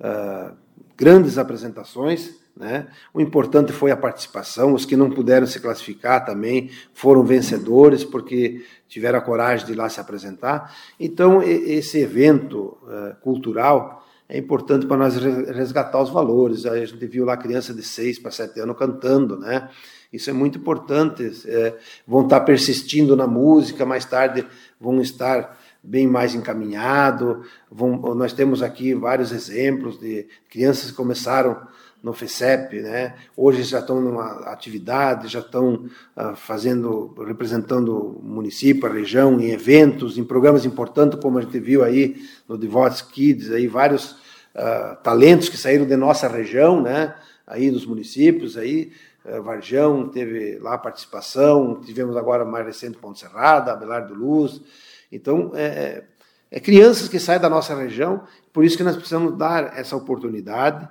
uh, 0.00 0.54
grandes 0.96 1.38
apresentações. 1.38 2.34
Né? 2.56 2.86
O 3.12 3.20
importante 3.20 3.70
foi 3.70 3.90
a 3.90 3.96
participação. 3.96 4.72
Os 4.72 4.86
que 4.86 4.96
não 4.96 5.10
puderam 5.10 5.46
se 5.46 5.60
classificar 5.60 6.24
também 6.24 6.70
foram 6.94 7.22
vencedores 7.22 8.02
porque 8.02 8.64
tiveram 8.88 9.18
a 9.18 9.22
coragem 9.22 9.66
de 9.66 9.72
ir 9.72 9.76
lá 9.76 9.88
se 9.90 10.00
apresentar. 10.00 10.74
Então, 10.98 11.42
esse 11.42 11.98
evento 11.98 12.78
uh, 12.84 13.14
cultural 13.20 14.06
é 14.28 14.38
importante 14.38 14.86
para 14.86 14.96
nós 14.96 15.16
resgatar 15.16 16.02
os 16.02 16.10
valores. 16.10 16.64
A 16.64 16.84
gente 16.84 17.06
viu 17.06 17.26
lá 17.26 17.36
criança 17.36 17.74
de 17.74 17.82
6 17.82 18.20
para 18.20 18.30
7 18.30 18.58
anos 18.60 18.78
cantando, 18.78 19.38
né? 19.38 19.68
Isso 20.12 20.30
é 20.30 20.32
muito 20.32 20.58
importante. 20.58 21.32
É, 21.46 21.74
vão 22.06 22.22
estar 22.22 22.40
persistindo 22.40 23.16
na 23.16 23.26
música, 23.26 23.84
mais 23.84 24.04
tarde 24.04 24.46
vão 24.80 25.00
estar 25.00 25.58
bem 25.82 26.06
mais 26.06 26.34
encaminhados. 26.34 27.46
nós 28.16 28.32
temos 28.32 28.62
aqui 28.62 28.94
vários 28.94 29.32
exemplos 29.32 29.98
de 29.98 30.26
crianças 30.50 30.90
que 30.90 30.96
começaram 30.96 31.56
no 32.02 32.12
FECEP, 32.12 32.82
né? 32.82 33.14
Hoje 33.36 33.62
já 33.62 33.80
estão 33.80 34.00
numa 34.00 34.50
atividade, 34.50 35.28
já 35.28 35.40
estão 35.40 35.86
uh, 36.16 36.36
fazendo, 36.36 37.14
representando 37.26 37.96
o 37.96 38.22
município, 38.22 38.86
a 38.86 38.92
região, 38.92 39.40
em 39.40 39.50
eventos, 39.50 40.16
em 40.16 40.24
programas 40.24 40.64
importantes, 40.64 41.18
como 41.20 41.38
a 41.38 41.42
gente 41.42 41.58
viu 41.58 41.82
aí 41.82 42.16
no 42.48 42.56
Devotes 42.56 43.02
Kids, 43.02 43.50
aí 43.50 43.66
vários 43.66 44.12
uh, 44.12 44.96
talentos 45.02 45.48
que 45.48 45.56
saíram 45.56 45.86
de 45.86 45.96
nossa 45.96 46.28
região, 46.28 46.80
né? 46.80 47.14
Aí 47.46 47.70
dos 47.70 47.86
municípios, 47.86 48.56
aí 48.56 48.92
Varjão 49.42 50.08
teve 50.08 50.58
lá 50.58 50.78
participação, 50.78 51.80
tivemos 51.80 52.16
agora 52.16 52.44
mais 52.44 52.66
recente 52.66 52.98
Ponte 52.98 53.20
Serrada, 53.20 53.72
Abelardo 53.72 54.14
Luz. 54.14 54.60
Então, 55.10 55.52
é, 55.54 55.64
é, 55.64 56.04
é 56.50 56.60
crianças 56.60 57.08
que 57.08 57.18
saem 57.18 57.40
da 57.40 57.50
nossa 57.50 57.74
região, 57.74 58.22
por 58.52 58.64
isso 58.64 58.76
que 58.76 58.84
nós 58.84 58.96
precisamos 58.96 59.36
dar 59.36 59.76
essa 59.76 59.96
oportunidade 59.96 60.88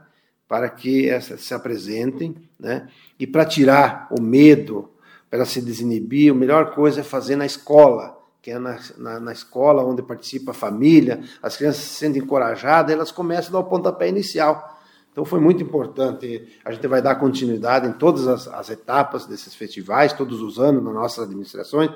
para 0.47 0.69
que 0.69 1.09
se 1.21 1.53
apresentem, 1.53 2.35
né? 2.59 2.87
E 3.19 3.25
para 3.25 3.45
tirar 3.45 4.07
o 4.11 4.21
medo, 4.21 4.91
para 5.29 5.45
se 5.45 5.61
desinibir, 5.61 6.31
a 6.31 6.35
melhor 6.35 6.75
coisa 6.75 7.01
é 7.01 7.03
fazer 7.03 7.35
na 7.35 7.45
escola, 7.45 8.17
que 8.41 8.51
é 8.51 8.59
na, 8.59 8.79
na, 8.97 9.19
na, 9.19 9.31
escola 9.31 9.83
onde 9.83 10.03
participa 10.03 10.51
a 10.51 10.53
família, 10.53 11.23
as 11.41 11.57
crianças 11.57 11.81
se 11.81 11.95
sentem 11.95 12.21
encorajadas, 12.21 12.93
elas 12.93 13.11
começam 13.11 13.49
a 13.49 13.53
dar 13.53 13.59
o 13.59 13.69
pontapé 13.69 14.07
inicial. 14.07 14.74
Então 15.15 15.23
foi 15.23 15.39
muito 15.39 15.63
importante. 15.63 16.45
A 16.65 16.73
gente 16.73 16.85
vai 16.87 17.01
dar 17.01 17.15
continuidade 17.15 17.87
em 17.87 17.93
todas 17.93 18.27
as, 18.27 18.49
as 18.49 18.69
etapas 18.69 19.25
desses 19.25 19.55
festivais, 19.55 20.11
todos 20.11 20.41
os 20.41 20.59
anos, 20.59 20.83
nas 20.83 20.93
nossas 20.93 21.23
administrações, 21.23 21.89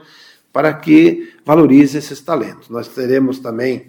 para 0.53 0.73
que 0.73 1.33
valorize 1.43 1.97
esses 1.97 2.21
talentos. 2.21 2.69
Nós 2.69 2.88
teremos 2.88 3.39
também, 3.39 3.88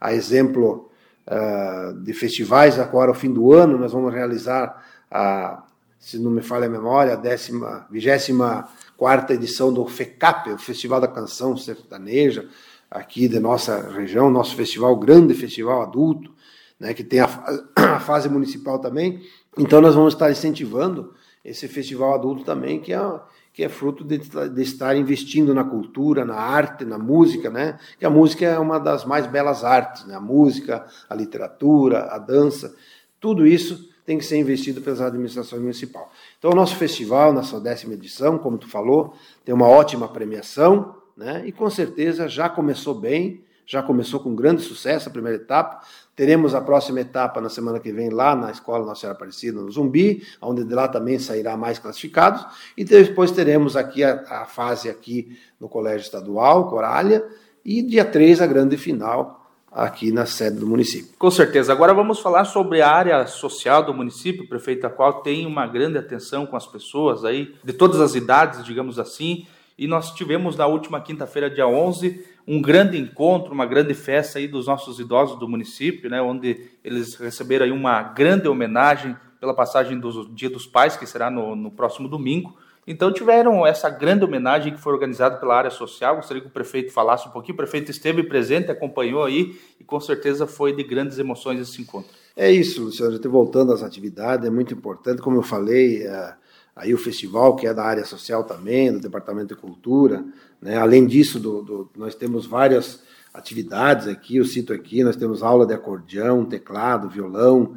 a 0.00 0.14
exemplo 0.14 0.88
uh, 1.26 1.92
de 2.04 2.12
festivais, 2.12 2.78
agora 2.78 3.10
ao 3.10 3.16
fim 3.16 3.32
do 3.32 3.52
ano, 3.52 3.76
nós 3.76 3.90
vamos 3.90 4.14
realizar, 4.14 4.80
a, 5.10 5.64
se 5.98 6.16
não 6.16 6.30
me 6.30 6.40
falha 6.40 6.66
a 6.66 6.70
memória, 6.70 7.14
a 7.14 7.16
décima, 7.16 7.84
vigésima 7.90 8.68
quarta 8.96 9.34
edição 9.34 9.72
do 9.72 9.84
FECAP, 9.88 10.52
o 10.52 10.58
Festival 10.58 11.00
da 11.00 11.08
Canção 11.08 11.56
Sertaneja, 11.56 12.48
aqui 12.88 13.28
da 13.28 13.40
nossa 13.40 13.90
região, 13.90 14.30
nosso 14.30 14.54
festival, 14.54 14.94
grande 14.94 15.34
festival 15.34 15.82
adulto, 15.82 16.38
né, 16.78 16.94
que 16.94 17.04
tem 17.04 17.20
a, 17.20 17.26
a 17.76 18.00
fase 18.00 18.28
municipal 18.28 18.78
também. 18.78 19.22
Então 19.56 19.80
nós 19.80 19.94
vamos 19.94 20.14
estar 20.14 20.30
incentivando 20.30 21.14
esse 21.44 21.66
festival 21.66 22.14
adulto 22.14 22.44
também, 22.44 22.80
que 22.80 22.92
é, 22.92 23.20
que 23.52 23.64
é 23.64 23.68
fruto 23.68 24.04
de, 24.04 24.18
de, 24.18 24.62
estar 24.62 24.96
investindo 24.96 25.54
na 25.54 25.64
cultura, 25.64 26.24
na 26.24 26.36
arte, 26.36 26.84
na 26.84 26.98
música, 26.98 27.50
né? 27.50 27.78
Que 27.98 28.04
a 28.04 28.10
música 28.10 28.44
é 28.44 28.58
uma 28.58 28.78
das 28.78 29.04
mais 29.04 29.26
belas 29.26 29.64
artes, 29.64 30.04
né? 30.04 30.14
A 30.14 30.20
música, 30.20 30.86
a 31.08 31.14
literatura, 31.14 32.04
a 32.10 32.18
dança, 32.18 32.74
tudo 33.20 33.46
isso 33.46 33.88
tem 34.04 34.16
que 34.16 34.24
ser 34.24 34.38
investido 34.38 34.80
pelas 34.80 35.00
administrações 35.00 35.60
municipais. 35.60 36.06
Então, 36.38 36.50
o 36.50 36.54
nosso 36.54 36.76
festival, 36.76 37.32
na 37.32 37.42
sua 37.42 37.60
décima 37.60 37.94
edição, 37.94 38.38
como 38.38 38.56
tu 38.56 38.68
falou, 38.68 39.14
tem 39.44 39.54
uma 39.54 39.68
ótima 39.68 40.08
premiação, 40.08 40.96
né? 41.16 41.42
e 41.44 41.52
com 41.52 41.68
certeza 41.68 42.26
já 42.28 42.48
começou 42.48 42.94
bem, 42.94 43.44
já 43.66 43.82
começou 43.82 44.20
com 44.20 44.34
grande 44.34 44.62
sucesso 44.62 45.08
a 45.08 45.12
primeira 45.12 45.36
etapa. 45.36 45.84
Teremos 46.18 46.52
a 46.52 46.60
próxima 46.60 46.98
etapa 46.98 47.40
na 47.40 47.48
semana 47.48 47.78
que 47.78 47.92
vem 47.92 48.10
lá 48.10 48.34
na 48.34 48.50
Escola 48.50 48.84
Nossa 48.84 49.02
Senhora 49.02 49.16
Aparecida, 49.16 49.62
no 49.62 49.70
Zumbi, 49.70 50.20
onde 50.42 50.64
de 50.64 50.74
lá 50.74 50.88
também 50.88 51.16
sairá 51.16 51.56
mais 51.56 51.78
classificados. 51.78 52.44
E 52.76 52.82
depois 52.82 53.30
teremos 53.30 53.76
aqui 53.76 54.02
a, 54.02 54.24
a 54.28 54.44
fase 54.44 54.90
aqui 54.90 55.38
no 55.60 55.68
Colégio 55.68 56.00
Estadual, 56.00 56.68
Coralha, 56.68 57.24
e 57.64 57.82
dia 57.82 58.04
3 58.04 58.40
a 58.40 58.48
grande 58.48 58.76
final 58.76 59.48
aqui 59.70 60.10
na 60.10 60.26
sede 60.26 60.58
do 60.58 60.66
município. 60.66 61.14
Com 61.16 61.30
certeza. 61.30 61.72
Agora 61.72 61.94
vamos 61.94 62.18
falar 62.18 62.46
sobre 62.46 62.82
a 62.82 62.90
área 62.90 63.24
social 63.28 63.84
do 63.84 63.94
município, 63.94 64.48
prefeito, 64.48 64.88
a 64.88 64.90
qual 64.90 65.22
tem 65.22 65.46
uma 65.46 65.68
grande 65.68 65.98
atenção 65.98 66.46
com 66.46 66.56
as 66.56 66.66
pessoas 66.66 67.24
aí, 67.24 67.54
de 67.62 67.72
todas 67.72 68.00
as 68.00 68.16
idades, 68.16 68.64
digamos 68.64 68.98
assim. 68.98 69.46
E 69.78 69.86
nós 69.86 70.10
tivemos 70.10 70.56
na 70.56 70.66
última 70.66 71.00
quinta-feira, 71.00 71.48
dia 71.48 71.68
11, 71.68 72.24
um 72.46 72.60
grande 72.60 72.98
encontro, 72.98 73.52
uma 73.52 73.64
grande 73.64 73.94
festa 73.94 74.40
aí 74.40 74.48
dos 74.48 74.66
nossos 74.66 74.98
idosos 74.98 75.38
do 75.38 75.48
município, 75.48 76.10
né, 76.10 76.20
onde 76.20 76.68
eles 76.82 77.14
receberam 77.14 77.64
aí 77.64 77.70
uma 77.70 78.02
grande 78.02 78.48
homenagem 78.48 79.16
pela 79.38 79.54
passagem 79.54 80.00
do 80.00 80.28
Dia 80.34 80.50
dos 80.50 80.66
Pais, 80.66 80.96
que 80.96 81.06
será 81.06 81.30
no, 81.30 81.54
no 81.54 81.70
próximo 81.70 82.08
domingo. 82.08 82.56
Então 82.88 83.12
tiveram 83.12 83.66
essa 83.66 83.90
grande 83.90 84.24
homenagem 84.24 84.72
que 84.72 84.80
foi 84.80 84.94
organizada 84.94 85.36
pela 85.36 85.54
área 85.54 85.70
social. 85.70 86.16
Gostaria 86.16 86.42
que 86.42 86.48
o 86.48 86.50
prefeito 86.50 86.90
falasse 86.90 87.28
um 87.28 87.30
pouquinho. 87.30 87.52
O 87.52 87.58
prefeito 87.58 87.90
esteve 87.90 88.22
presente, 88.22 88.70
acompanhou 88.70 89.22
aí 89.22 89.60
e 89.78 89.84
com 89.84 90.00
certeza 90.00 90.46
foi 90.46 90.74
de 90.74 90.82
grandes 90.82 91.18
emoções 91.18 91.60
esse 91.60 91.80
encontro. 91.82 92.10
É 92.34 92.50
isso, 92.50 92.84
Luciano. 92.84 93.20
Voltando 93.30 93.72
às 93.74 93.82
atividades, 93.82 94.46
é 94.46 94.50
muito 94.50 94.72
importante. 94.72 95.20
Como 95.20 95.36
eu 95.36 95.42
falei, 95.42 96.02
é, 96.02 96.34
aí 96.78 96.94
o 96.94 96.98
festival, 96.98 97.56
que 97.56 97.66
é 97.66 97.74
da 97.74 97.84
área 97.84 98.04
social 98.04 98.44
também, 98.44 98.92
do 98.92 99.00
Departamento 99.00 99.54
de 99.54 99.60
Cultura. 99.60 100.24
Né? 100.62 100.76
Além 100.76 101.06
disso, 101.06 101.38
do, 101.40 101.62
do, 101.62 101.90
nós 101.96 102.14
temos 102.14 102.46
várias 102.46 103.02
atividades 103.34 104.06
aqui, 104.06 104.36
eu 104.36 104.44
cito 104.44 104.72
aqui, 104.72 105.02
nós 105.02 105.16
temos 105.16 105.42
aula 105.42 105.66
de 105.66 105.74
acordeão, 105.74 106.44
teclado, 106.44 107.10
violão, 107.10 107.74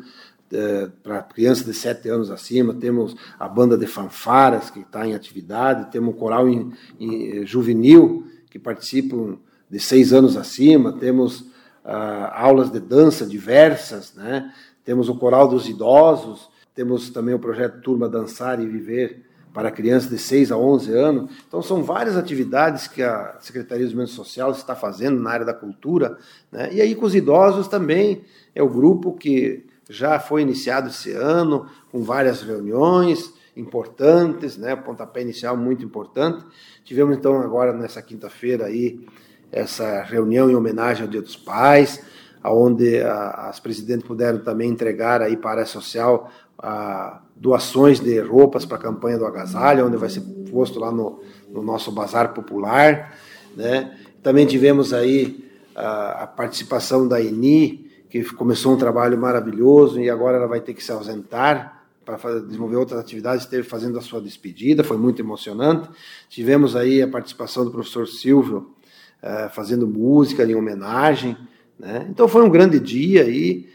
é, 0.53 0.89
para 1.01 1.22
crianças 1.24 1.65
de 1.65 1.74
7 1.74 2.10
anos 2.10 2.29
acima, 2.29 2.74
temos 2.74 3.15
a 3.39 3.48
banda 3.48 3.77
de 3.77 3.88
fanfaras 3.88 4.70
que 4.70 4.81
está 4.81 5.08
em 5.08 5.15
atividade, 5.15 5.91
temos 5.91 6.13
o 6.13 6.17
coral 6.17 6.48
em, 6.48 6.72
em, 7.00 7.46
juvenil 7.46 8.27
que 8.50 8.60
participam 8.60 9.38
de 9.70 9.79
6 9.79 10.13
anos 10.13 10.38
acima, 10.38 10.93
temos 10.93 11.46
ah, 11.84 12.43
aulas 12.43 12.70
de 12.70 12.79
dança 12.79 13.25
diversas, 13.25 14.13
né? 14.13 14.53
temos 14.84 15.08
o 15.10 15.15
coral 15.15 15.48
dos 15.48 15.70
idosos, 15.70 16.50
temos 16.74 17.10
também 17.10 17.34
o 17.34 17.40
projeto 17.40 17.82
Turma 17.82 18.08
Dançar 18.08 18.60
e 18.62 18.68
Viver 18.68 19.24
para 19.53 19.70
crianças 19.70 20.10
de 20.10 20.18
6 20.18 20.51
a 20.51 20.57
11 20.57 20.94
anos. 20.94 21.31
Então, 21.48 21.62
são 21.62 21.84
várias 21.84 22.16
atividades 22.16 22.88
que 22.88 23.03
a 23.03 23.38
Secretaria 23.42 23.84
de 23.84 23.90
Desenvolvimento 23.90 24.16
Social 24.16 24.51
está 24.51 24.75
fazendo 24.75 25.20
na 25.20 25.29
área 25.29 25.46
da 25.46 25.53
cultura. 25.53 26.18
Né? 26.51 26.70
E 26.74 26.81
aí, 26.81 26.96
com 26.96 27.05
os 27.05 27.14
idosos 27.14 27.68
também, 27.68 28.24
é 28.55 28.64
o 28.64 28.70
grupo 28.70 29.14
que 29.14 29.66
já 29.90 30.20
foi 30.20 30.42
iniciado 30.42 30.88
esse 30.88 31.12
ano, 31.12 31.68
com 31.92 32.01
várias 32.01 32.42
reuniões 32.42 33.34
importantes, 33.55 34.57
né? 34.57 34.75
Pontapé 34.75 35.22
inicial 35.22 35.57
muito 35.57 35.84
importante. 35.84 36.46
Tivemos 36.86 37.18
então 37.18 37.42
agora 37.42 37.74
nessa 37.74 38.01
quinta-feira 38.01 38.68
aí 38.68 39.05
essa 39.51 40.01
reunião 40.03 40.50
em 40.50 40.55
homenagem 40.55 41.03
ao 41.03 41.10
Dia 41.10 41.22
dos 41.22 41.36
Pais, 41.36 42.01
aonde 42.42 43.01
as 43.01 43.60
presidentes 43.60 44.07
puderam 44.07 44.40
também 44.40 44.70
entregar 44.70 45.22
aí 45.22 45.36
para 45.36 45.50
a 45.50 45.53
área 45.53 45.66
social 45.66 46.31
doações 47.36 48.00
de 48.00 48.20
roupas 48.20 48.66
para 48.66 48.78
a 48.78 48.82
campanha 48.82 49.18
do 49.18 49.26
agasalho, 49.26 49.88
onde 49.88 49.98
vai 49.98 50.10
ser 50.10 50.22
posto 50.52 50.80
lá 50.80 50.92
no, 50.92 51.22
no 51.50 51.64
nosso 51.64 51.92
bazar 51.92 52.34
popular, 52.34 53.18
né? 53.56 53.98
Também 54.22 54.46
tivemos 54.46 54.94
aí 54.94 55.50
a, 55.76 56.28
participação 56.28 57.08
da 57.08 57.20
INI, 57.20 57.90
que 58.10 58.24
começou 58.36 58.74
um 58.74 58.78
trabalho 58.78 59.18
maravilhoso 59.18 60.00
e 60.00 60.10
agora 60.10 60.38
ela 60.38 60.48
vai 60.48 60.60
ter 60.62 60.74
que 60.74 60.84
se 60.84 60.92
ausentar 60.92 61.82
para 62.06 62.40
desenvolver 62.42 62.76
outras 62.76 63.00
atividades, 63.00 63.44
esteve 63.44 63.64
fazendo 63.64 63.98
a 63.98 64.02
sua 64.02 64.20
despedida, 64.20 64.84
foi 64.84 64.98
muito 64.98 65.22
emocionante. 65.22 65.90
Tivemos 66.30 66.76
aí 66.76 67.02
a 67.02 67.08
participação 67.08 67.64
do 67.64 67.72
professor 67.72 68.08
Silvio 68.08 68.72
uh, 69.24 69.50
fazendo 69.54 69.88
música 69.88 70.44
em 70.44 70.56
homenagem, 70.56 71.38
né? 71.80 72.06
Então 72.10 72.28
foi 72.28 72.44
um 72.44 72.50
grande 72.50 72.80
dia 72.80 73.24
aí, 73.24 73.70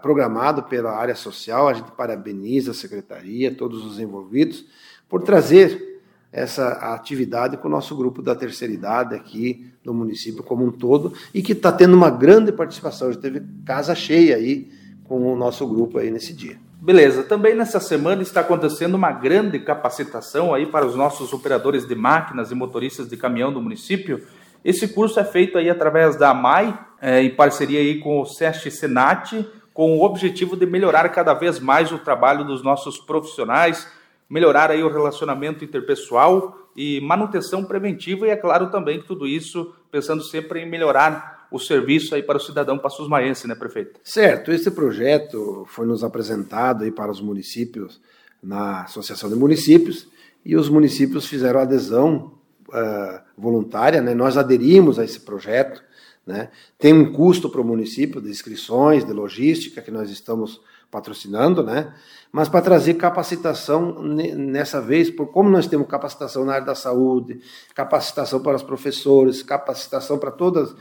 programado 0.00 0.62
pela 0.62 0.92
área 0.92 1.14
social, 1.14 1.68
a 1.68 1.74
gente 1.74 1.90
parabeniza 1.92 2.70
a 2.70 2.74
secretaria, 2.74 3.54
todos 3.54 3.84
os 3.84 3.98
envolvidos, 3.98 4.64
por 5.08 5.22
trazer 5.22 6.00
essa 6.32 6.94
atividade 6.94 7.58
com 7.58 7.68
o 7.68 7.70
nosso 7.70 7.94
grupo 7.94 8.22
da 8.22 8.34
terceira 8.34 8.72
idade 8.72 9.14
aqui 9.14 9.70
no 9.84 9.92
município 9.92 10.42
como 10.42 10.64
um 10.64 10.70
todo 10.70 11.12
e 11.34 11.42
que 11.42 11.52
está 11.52 11.70
tendo 11.70 11.94
uma 11.94 12.08
grande 12.08 12.50
participação. 12.50 13.12
Já 13.12 13.20
teve 13.20 13.42
casa 13.66 13.94
cheia 13.94 14.36
aí 14.36 14.70
com 15.04 15.30
o 15.30 15.36
nosso 15.36 15.66
grupo 15.66 15.98
aí 15.98 16.10
nesse 16.10 16.32
dia. 16.32 16.56
Beleza, 16.80 17.22
também 17.22 17.54
nessa 17.54 17.78
semana 17.78 18.22
está 18.22 18.40
acontecendo 18.40 18.94
uma 18.94 19.12
grande 19.12 19.58
capacitação 19.58 20.52
aí 20.54 20.66
para 20.66 20.86
os 20.86 20.96
nossos 20.96 21.32
operadores 21.32 21.86
de 21.86 21.94
máquinas 21.94 22.50
e 22.50 22.54
motoristas 22.54 23.08
de 23.08 23.16
caminhão 23.16 23.52
do 23.52 23.60
município. 23.60 24.26
Esse 24.64 24.88
curso 24.88 25.20
é 25.20 25.24
feito 25.24 25.58
aí 25.58 25.68
através 25.68 26.16
da 26.16 26.30
AMAI, 26.30 26.76
é, 27.02 27.20
em 27.20 27.34
parceria 27.34 27.80
aí 27.80 27.98
com 27.98 28.20
o 28.20 28.24
SEST 28.24 28.70
Senat, 28.70 29.44
com 29.74 29.98
o 29.98 30.04
objetivo 30.04 30.56
de 30.56 30.64
melhorar 30.64 31.08
cada 31.08 31.34
vez 31.34 31.58
mais 31.58 31.90
o 31.90 31.98
trabalho 31.98 32.44
dos 32.44 32.62
nossos 32.62 32.96
profissionais, 32.96 33.88
melhorar 34.30 34.70
aí 34.70 34.84
o 34.84 34.88
relacionamento 34.88 35.64
interpessoal 35.64 36.70
e 36.76 37.00
manutenção 37.00 37.64
preventiva 37.64 38.26
e 38.26 38.30
é 38.30 38.36
claro 38.36 38.70
também 38.70 39.00
que 39.00 39.06
tudo 39.06 39.26
isso 39.26 39.74
pensando 39.90 40.22
sempre 40.22 40.60
em 40.60 40.70
melhorar 40.70 41.48
o 41.50 41.58
serviço 41.58 42.14
aí 42.14 42.22
para 42.22 42.38
o 42.38 42.40
cidadão 42.40 42.78
passusmaense, 42.78 43.46
né, 43.48 43.54
prefeito? 43.54 44.00
Certo, 44.04 44.52
esse 44.52 44.70
projeto 44.70 45.66
foi 45.68 45.84
nos 45.84 46.04
apresentado 46.04 46.84
aí 46.84 46.90
para 46.90 47.10
os 47.10 47.20
municípios 47.20 48.00
na 48.42 48.84
Associação 48.84 49.28
de 49.28 49.34
Municípios 49.36 50.08
e 50.44 50.56
os 50.56 50.68
municípios 50.68 51.26
fizeram 51.26 51.60
adesão 51.60 52.32
uh, 52.68 53.20
voluntária, 53.36 54.00
né? 54.00 54.14
Nós 54.14 54.36
aderimos 54.36 54.98
a 54.98 55.04
esse 55.04 55.20
projeto, 55.20 55.82
né? 56.26 56.50
Tem 56.78 56.92
um 56.92 57.12
custo 57.12 57.48
para 57.48 57.60
o 57.60 57.64
município 57.64 58.20
de 58.20 58.30
inscrições, 58.30 59.04
de 59.04 59.12
logística 59.12 59.82
que 59.82 59.90
nós 59.90 60.10
estamos 60.10 60.60
patrocinando, 60.92 61.62
né? 61.62 61.94
Mas 62.30 62.50
para 62.50 62.60
trazer 62.60 62.94
capacitação 62.94 64.02
nessa 64.02 64.80
vez, 64.80 65.10
por 65.10 65.28
como 65.28 65.48
nós 65.48 65.66
temos 65.66 65.88
capacitação 65.88 66.44
na 66.44 66.52
área 66.52 66.66
da 66.66 66.74
saúde, 66.74 67.40
capacitação 67.74 68.40
para 68.40 68.56
os 68.56 68.62
professores, 68.62 69.42
capacitação 69.42 70.18
para 70.18 70.30
todas 70.30 70.70
uh, 70.70 70.76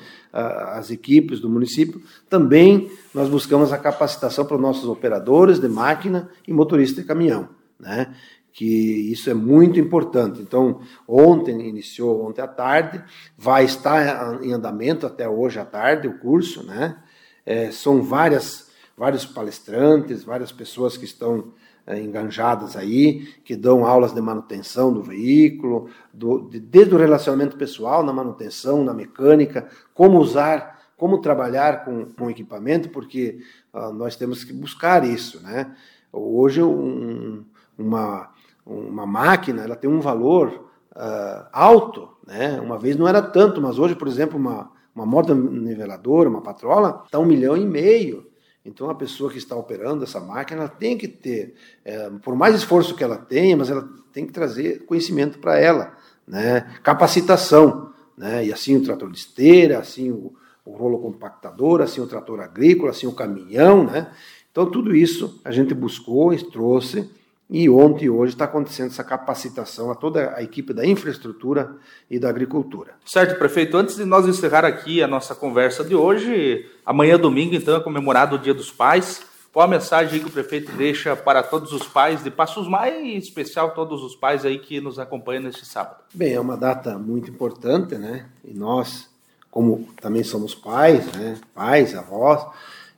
as 0.73 0.91
equipes 0.91 1.39
do 1.39 1.49
município, 1.49 2.01
também 2.29 2.91
nós 3.13 3.29
buscamos 3.29 3.71
a 3.71 3.77
capacitação 3.77 4.45
para 4.45 4.55
os 4.55 4.61
nossos 4.61 4.85
operadores 4.85 5.59
de 5.59 5.69
máquina 5.69 6.29
e 6.45 6.51
motorista 6.51 7.01
de 7.01 7.07
caminhão, 7.07 7.47
né? 7.79 8.13
Que 8.51 9.11
isso 9.11 9.29
é 9.29 9.33
muito 9.33 9.79
importante. 9.79 10.41
Então, 10.41 10.81
ontem 11.07 11.67
iniciou 11.67 12.27
ontem 12.27 12.41
à 12.41 12.47
tarde, 12.47 13.03
vai 13.37 13.65
estar 13.65 14.43
em 14.43 14.51
andamento 14.51 15.05
até 15.05 15.27
hoje 15.27 15.59
à 15.59 15.65
tarde 15.65 16.07
o 16.07 16.19
curso, 16.19 16.63
né? 16.63 16.97
É, 17.45 17.71
são 17.71 18.01
várias 18.01 18.71
vários 19.01 19.25
palestrantes, 19.25 20.23
várias 20.23 20.51
pessoas 20.51 20.95
que 20.95 21.05
estão 21.05 21.53
é, 21.87 21.99
enganjadas 21.99 22.75
aí, 22.75 23.25
que 23.43 23.55
dão 23.55 23.83
aulas 23.83 24.13
de 24.13 24.21
manutenção 24.21 24.93
do 24.93 25.01
veículo, 25.01 25.89
do, 26.13 26.47
de, 26.47 26.59
desde 26.59 26.93
o 26.93 26.97
relacionamento 26.99 27.57
pessoal 27.57 28.03
na 28.03 28.13
manutenção, 28.13 28.83
na 28.83 28.93
mecânica, 28.93 29.67
como 29.93 30.19
usar, 30.19 30.79
como 30.95 31.19
trabalhar 31.19 31.83
com, 31.83 32.05
com 32.05 32.29
equipamento, 32.29 32.89
porque 32.89 33.39
uh, 33.73 33.91
nós 33.91 34.15
temos 34.15 34.43
que 34.43 34.53
buscar 34.53 35.03
isso, 35.03 35.41
né? 35.41 35.75
Hoje 36.13 36.61
um, 36.61 37.43
uma, 37.75 38.29
uma 38.65 39.05
máquina 39.05 39.63
ela 39.63 39.75
tem 39.75 39.89
um 39.89 39.99
valor 39.99 40.69
uh, 40.95 41.47
alto, 41.51 42.09
né? 42.25 42.59
Uma 42.61 42.77
vez 42.77 42.95
não 42.95 43.07
era 43.07 43.21
tanto, 43.21 43.61
mas 43.61 43.79
hoje, 43.79 43.95
por 43.95 44.07
exemplo, 44.07 44.37
uma, 44.37 44.71
uma 44.95 45.05
moto 45.05 45.33
niveladora, 45.33 46.29
uma 46.29 46.41
patrola, 46.41 47.03
está 47.05 47.19
um 47.19 47.25
milhão 47.25 47.57
e 47.57 47.65
meio. 47.65 48.29
Então, 48.63 48.89
a 48.89 48.95
pessoa 48.95 49.31
que 49.31 49.39
está 49.39 49.55
operando 49.55 50.03
essa 50.03 50.19
máquina 50.19 50.61
ela 50.61 50.69
tem 50.69 50.95
que 50.95 51.07
ter, 51.07 51.55
é, 51.83 52.09
por 52.21 52.35
mais 52.35 52.53
esforço 52.53 52.95
que 52.95 53.03
ela 53.03 53.17
tenha, 53.17 53.57
mas 53.57 53.71
ela 53.71 53.89
tem 54.13 54.25
que 54.25 54.31
trazer 54.31 54.85
conhecimento 54.85 55.39
para 55.39 55.57
ela, 55.59 55.97
né? 56.27 56.61
capacitação. 56.83 57.91
Né? 58.15 58.45
E 58.45 58.53
assim 58.53 58.77
o 58.77 58.83
trator 58.83 59.09
de 59.09 59.17
esteira, 59.17 59.79
assim 59.79 60.11
o, 60.11 60.33
o 60.63 60.71
rolo 60.73 60.99
compactador, 60.99 61.81
assim 61.81 62.01
o 62.01 62.07
trator 62.07 62.39
agrícola, 62.39 62.91
assim 62.91 63.07
o 63.07 63.13
caminhão. 63.13 63.83
Né? 63.83 64.11
Então, 64.51 64.69
tudo 64.69 64.95
isso 64.95 65.41
a 65.43 65.51
gente 65.51 65.73
buscou 65.73 66.31
e 66.31 66.37
trouxe 66.37 67.09
e 67.51 67.69
ontem 67.69 68.05
e 68.05 68.09
hoje 68.09 68.33
está 68.33 68.45
acontecendo 68.45 68.87
essa 68.87 69.03
capacitação 69.03 69.91
a 69.91 69.95
toda 69.95 70.33
a 70.37 70.41
equipe 70.41 70.73
da 70.73 70.85
infraestrutura 70.85 71.75
e 72.09 72.17
da 72.17 72.29
agricultura. 72.29 72.93
Certo, 73.05 73.37
prefeito. 73.37 73.75
Antes 73.75 73.97
de 73.97 74.05
nós 74.05 74.25
encerrar 74.25 74.63
aqui 74.63 75.03
a 75.03 75.07
nossa 75.07 75.35
conversa 75.35 75.83
de 75.83 75.93
hoje, 75.93 76.65
amanhã 76.85 77.19
domingo, 77.19 77.53
então, 77.53 77.75
é 77.75 77.81
comemorado 77.81 78.37
o 78.37 78.39
Dia 78.39 78.53
dos 78.53 78.71
Pais. 78.71 79.29
Qual 79.51 79.65
a 79.65 79.67
mensagem 79.67 80.21
que 80.21 80.27
o 80.27 80.31
prefeito 80.31 80.71
deixa 80.71 81.13
para 81.13 81.43
todos 81.43 81.73
os 81.73 81.85
pais 81.85 82.23
de 82.23 82.31
Passos 82.31 82.69
Maia 82.69 83.01
e 83.01 83.15
em 83.15 83.17
especial 83.17 83.71
todos 83.71 84.01
os 84.01 84.15
pais 84.15 84.45
aí 84.45 84.57
que 84.57 84.79
nos 84.79 84.97
acompanham 84.97 85.43
neste 85.43 85.65
sábado? 85.65 85.97
Bem, 86.13 86.31
é 86.31 86.39
uma 86.39 86.55
data 86.55 86.97
muito 86.97 87.29
importante, 87.29 87.95
né? 87.95 88.27
E 88.45 88.53
nós, 88.53 89.09
como 89.49 89.89
também 89.99 90.23
somos 90.23 90.55
pais, 90.55 91.05
né? 91.11 91.37
Pais, 91.53 91.93
avós, 91.93 92.45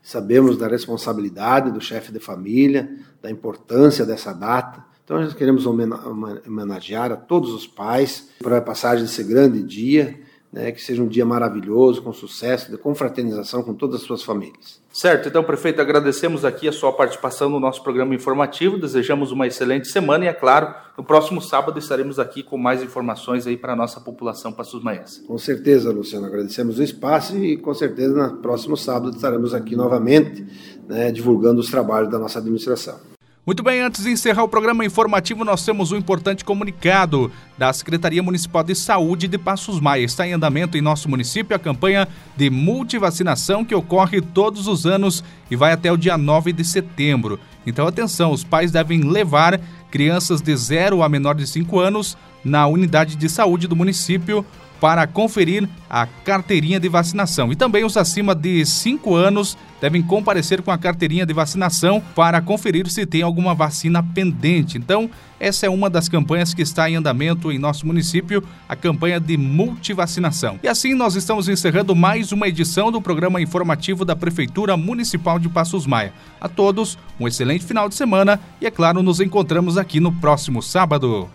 sabemos 0.04 0.58
da 0.58 0.68
responsabilidade 0.68 1.72
do 1.72 1.80
chefe 1.80 2.12
de 2.12 2.20
família, 2.20 2.92
da 3.22 3.32
importância 3.32 4.06
dessa 4.06 4.34
data. 4.34 4.84
Então, 5.04 5.20
nós 5.20 5.34
queremos 5.34 5.66
homenagear 5.66 7.12
a 7.12 7.16
todos 7.16 7.54
os 7.54 7.66
pais 7.66 8.30
para 8.42 8.58
a 8.58 8.62
passagem 8.62 9.06
desse 9.06 9.24
grande 9.24 9.64
dia, 9.64 10.20
né, 10.54 10.72
que 10.72 10.80
seja 10.80 11.02
um 11.02 11.08
dia 11.08 11.26
maravilhoso, 11.26 12.04
com 12.04 12.14
sucesso, 12.14 12.70
de 12.70 12.78
confraternização 12.78 13.64
com 13.64 13.74
todas 13.74 14.02
as 14.02 14.02
suas 14.06 14.22
famílias. 14.22 14.80
Certo, 14.94 15.28
então, 15.28 15.44
prefeito, 15.44 15.82
agradecemos 15.82 16.46
aqui 16.46 16.68
a 16.68 16.72
sua 16.72 16.94
participação 16.94 17.50
no 17.50 17.60
nosso 17.60 17.82
programa 17.82 18.14
informativo, 18.14 18.78
desejamos 18.78 19.32
uma 19.32 19.48
excelente 19.48 19.88
semana 19.88 20.26
e, 20.26 20.28
é 20.28 20.34
claro, 20.34 20.76
no 20.96 21.04
próximo 21.04 21.42
sábado 21.42 21.80
estaremos 21.80 22.20
aqui 22.20 22.44
com 22.44 22.56
mais 22.56 22.84
informações 22.84 23.48
aí 23.48 23.58
para 23.58 23.74
a 23.74 23.76
nossa 23.76 24.00
população 24.00 24.54
passos-maiense. 24.54 25.24
Com 25.24 25.40
certeza, 25.40 25.92
Luciano, 25.92 26.28
agradecemos 26.28 26.78
o 26.78 26.84
espaço 26.84 27.36
e, 27.36 27.58
com 27.58 27.74
certeza, 27.74 28.28
no 28.28 28.38
próximo 28.38 28.78
sábado 28.78 29.16
estaremos 29.16 29.56
aqui 29.56 29.76
novamente, 29.76 30.46
né, 30.88 31.12
divulgando 31.12 31.62
os 31.62 31.72
trabalhos 31.72 32.12
da 32.12 32.20
nossa 32.20 32.38
administração. 32.38 33.13
Muito 33.46 33.62
bem, 33.62 33.82
antes 33.82 34.06
de 34.06 34.10
encerrar 34.10 34.44
o 34.44 34.48
programa 34.48 34.86
informativo, 34.86 35.44
nós 35.44 35.66
temos 35.66 35.92
um 35.92 35.98
importante 35.98 36.46
comunicado 36.46 37.30
da 37.58 37.74
Secretaria 37.74 38.24
Municipal 38.24 38.64
de 38.64 38.74
Saúde 38.74 39.28
de 39.28 39.38
Passos 39.38 39.82
Maia. 39.82 40.06
Está 40.06 40.26
em 40.26 40.32
andamento 40.32 40.78
em 40.78 40.82
nosso 40.82 41.10
município 41.10 41.54
a 41.54 41.60
campanha 41.60 42.08
de 42.38 42.50
multivacinação 42.50 43.66
que 43.66 43.76
ocorre 43.76 44.22
todos 44.22 44.66
os 44.66 44.86
anos 44.86 45.22
e 45.52 45.58
vai 45.58 45.74
até 45.74 45.92
o 45.92 45.98
dia 45.98 46.18
9 46.18 46.54
de 46.54 46.64
setembro. 46.64 47.38
Então, 47.68 47.86
atenção, 47.86 48.32
os 48.32 48.46
pais 48.46 48.72
devem 48.72 49.02
levar 49.02 49.60
crianças 49.92 50.42
de 50.42 50.56
0 50.56 51.04
a 51.04 51.10
menor 51.10 51.36
de 51.36 51.46
5 51.46 51.78
anos 51.82 52.18
na 52.46 52.66
unidade 52.66 53.18
de 53.18 53.28
saúde 53.28 53.68
do 53.68 53.76
município 53.76 54.46
para 54.84 55.08
conferir 55.08 55.66
a 55.90 56.06
carteirinha 56.06 56.78
de 56.78 56.90
vacinação. 56.90 57.54
E 57.54 57.56
também 57.56 57.86
os 57.86 57.96
acima 57.96 58.36
de 58.36 58.66
5 58.66 59.16
anos 59.16 59.58
devem 59.80 60.04
comparecer 60.04 60.62
com 60.62 60.72
a 60.72 60.78
carteirinha 60.78 61.26
de 61.26 61.32
vacinação 61.32 62.04
para 62.14 62.42
conferir 62.42 62.90
se 62.90 63.06
tem 63.06 63.22
alguma 63.22 63.56
vacina 63.56 64.04
pendente. 64.04 64.78
Então, 64.78 65.10
essa 65.40 65.66
é 65.66 65.70
uma 65.70 65.90
das 65.90 66.10
campanhas 66.10 66.54
que 66.54 66.62
está 66.62 66.90
em 66.90 66.98
andamento 66.98 67.50
em 67.50 67.58
nosso 67.58 67.88
município, 67.88 68.44
a 68.68 68.76
campanha 68.76 69.22
de 69.22 69.38
multivacinação. 69.38 70.60
E 70.62 70.68
assim 70.68 70.94
nós 70.94 71.16
estamos 71.16 71.48
encerrando 71.48 71.96
mais 71.96 72.34
uma 72.34 72.50
edição 72.50 72.92
do 72.92 73.02
programa 73.02 73.42
informativo 73.42 74.04
da 74.04 74.18
Prefeitura 74.18 74.76
Municipal 74.76 75.40
de 75.40 75.48
Passos 75.48 75.88
Maia. 75.88 76.12
A 76.42 76.50
todos, 76.50 76.98
um 77.18 77.26
excelente 77.26 77.64
final 77.64 77.88
de 77.88 77.96
semana 77.96 78.38
e, 78.60 78.66
é 78.66 78.72
claro, 78.72 79.02
nos 79.02 79.22
encontramos 79.22 79.78
aqui 79.78 80.02
no 80.02 80.12
próximo 80.12 80.62
sábado. 80.62 81.30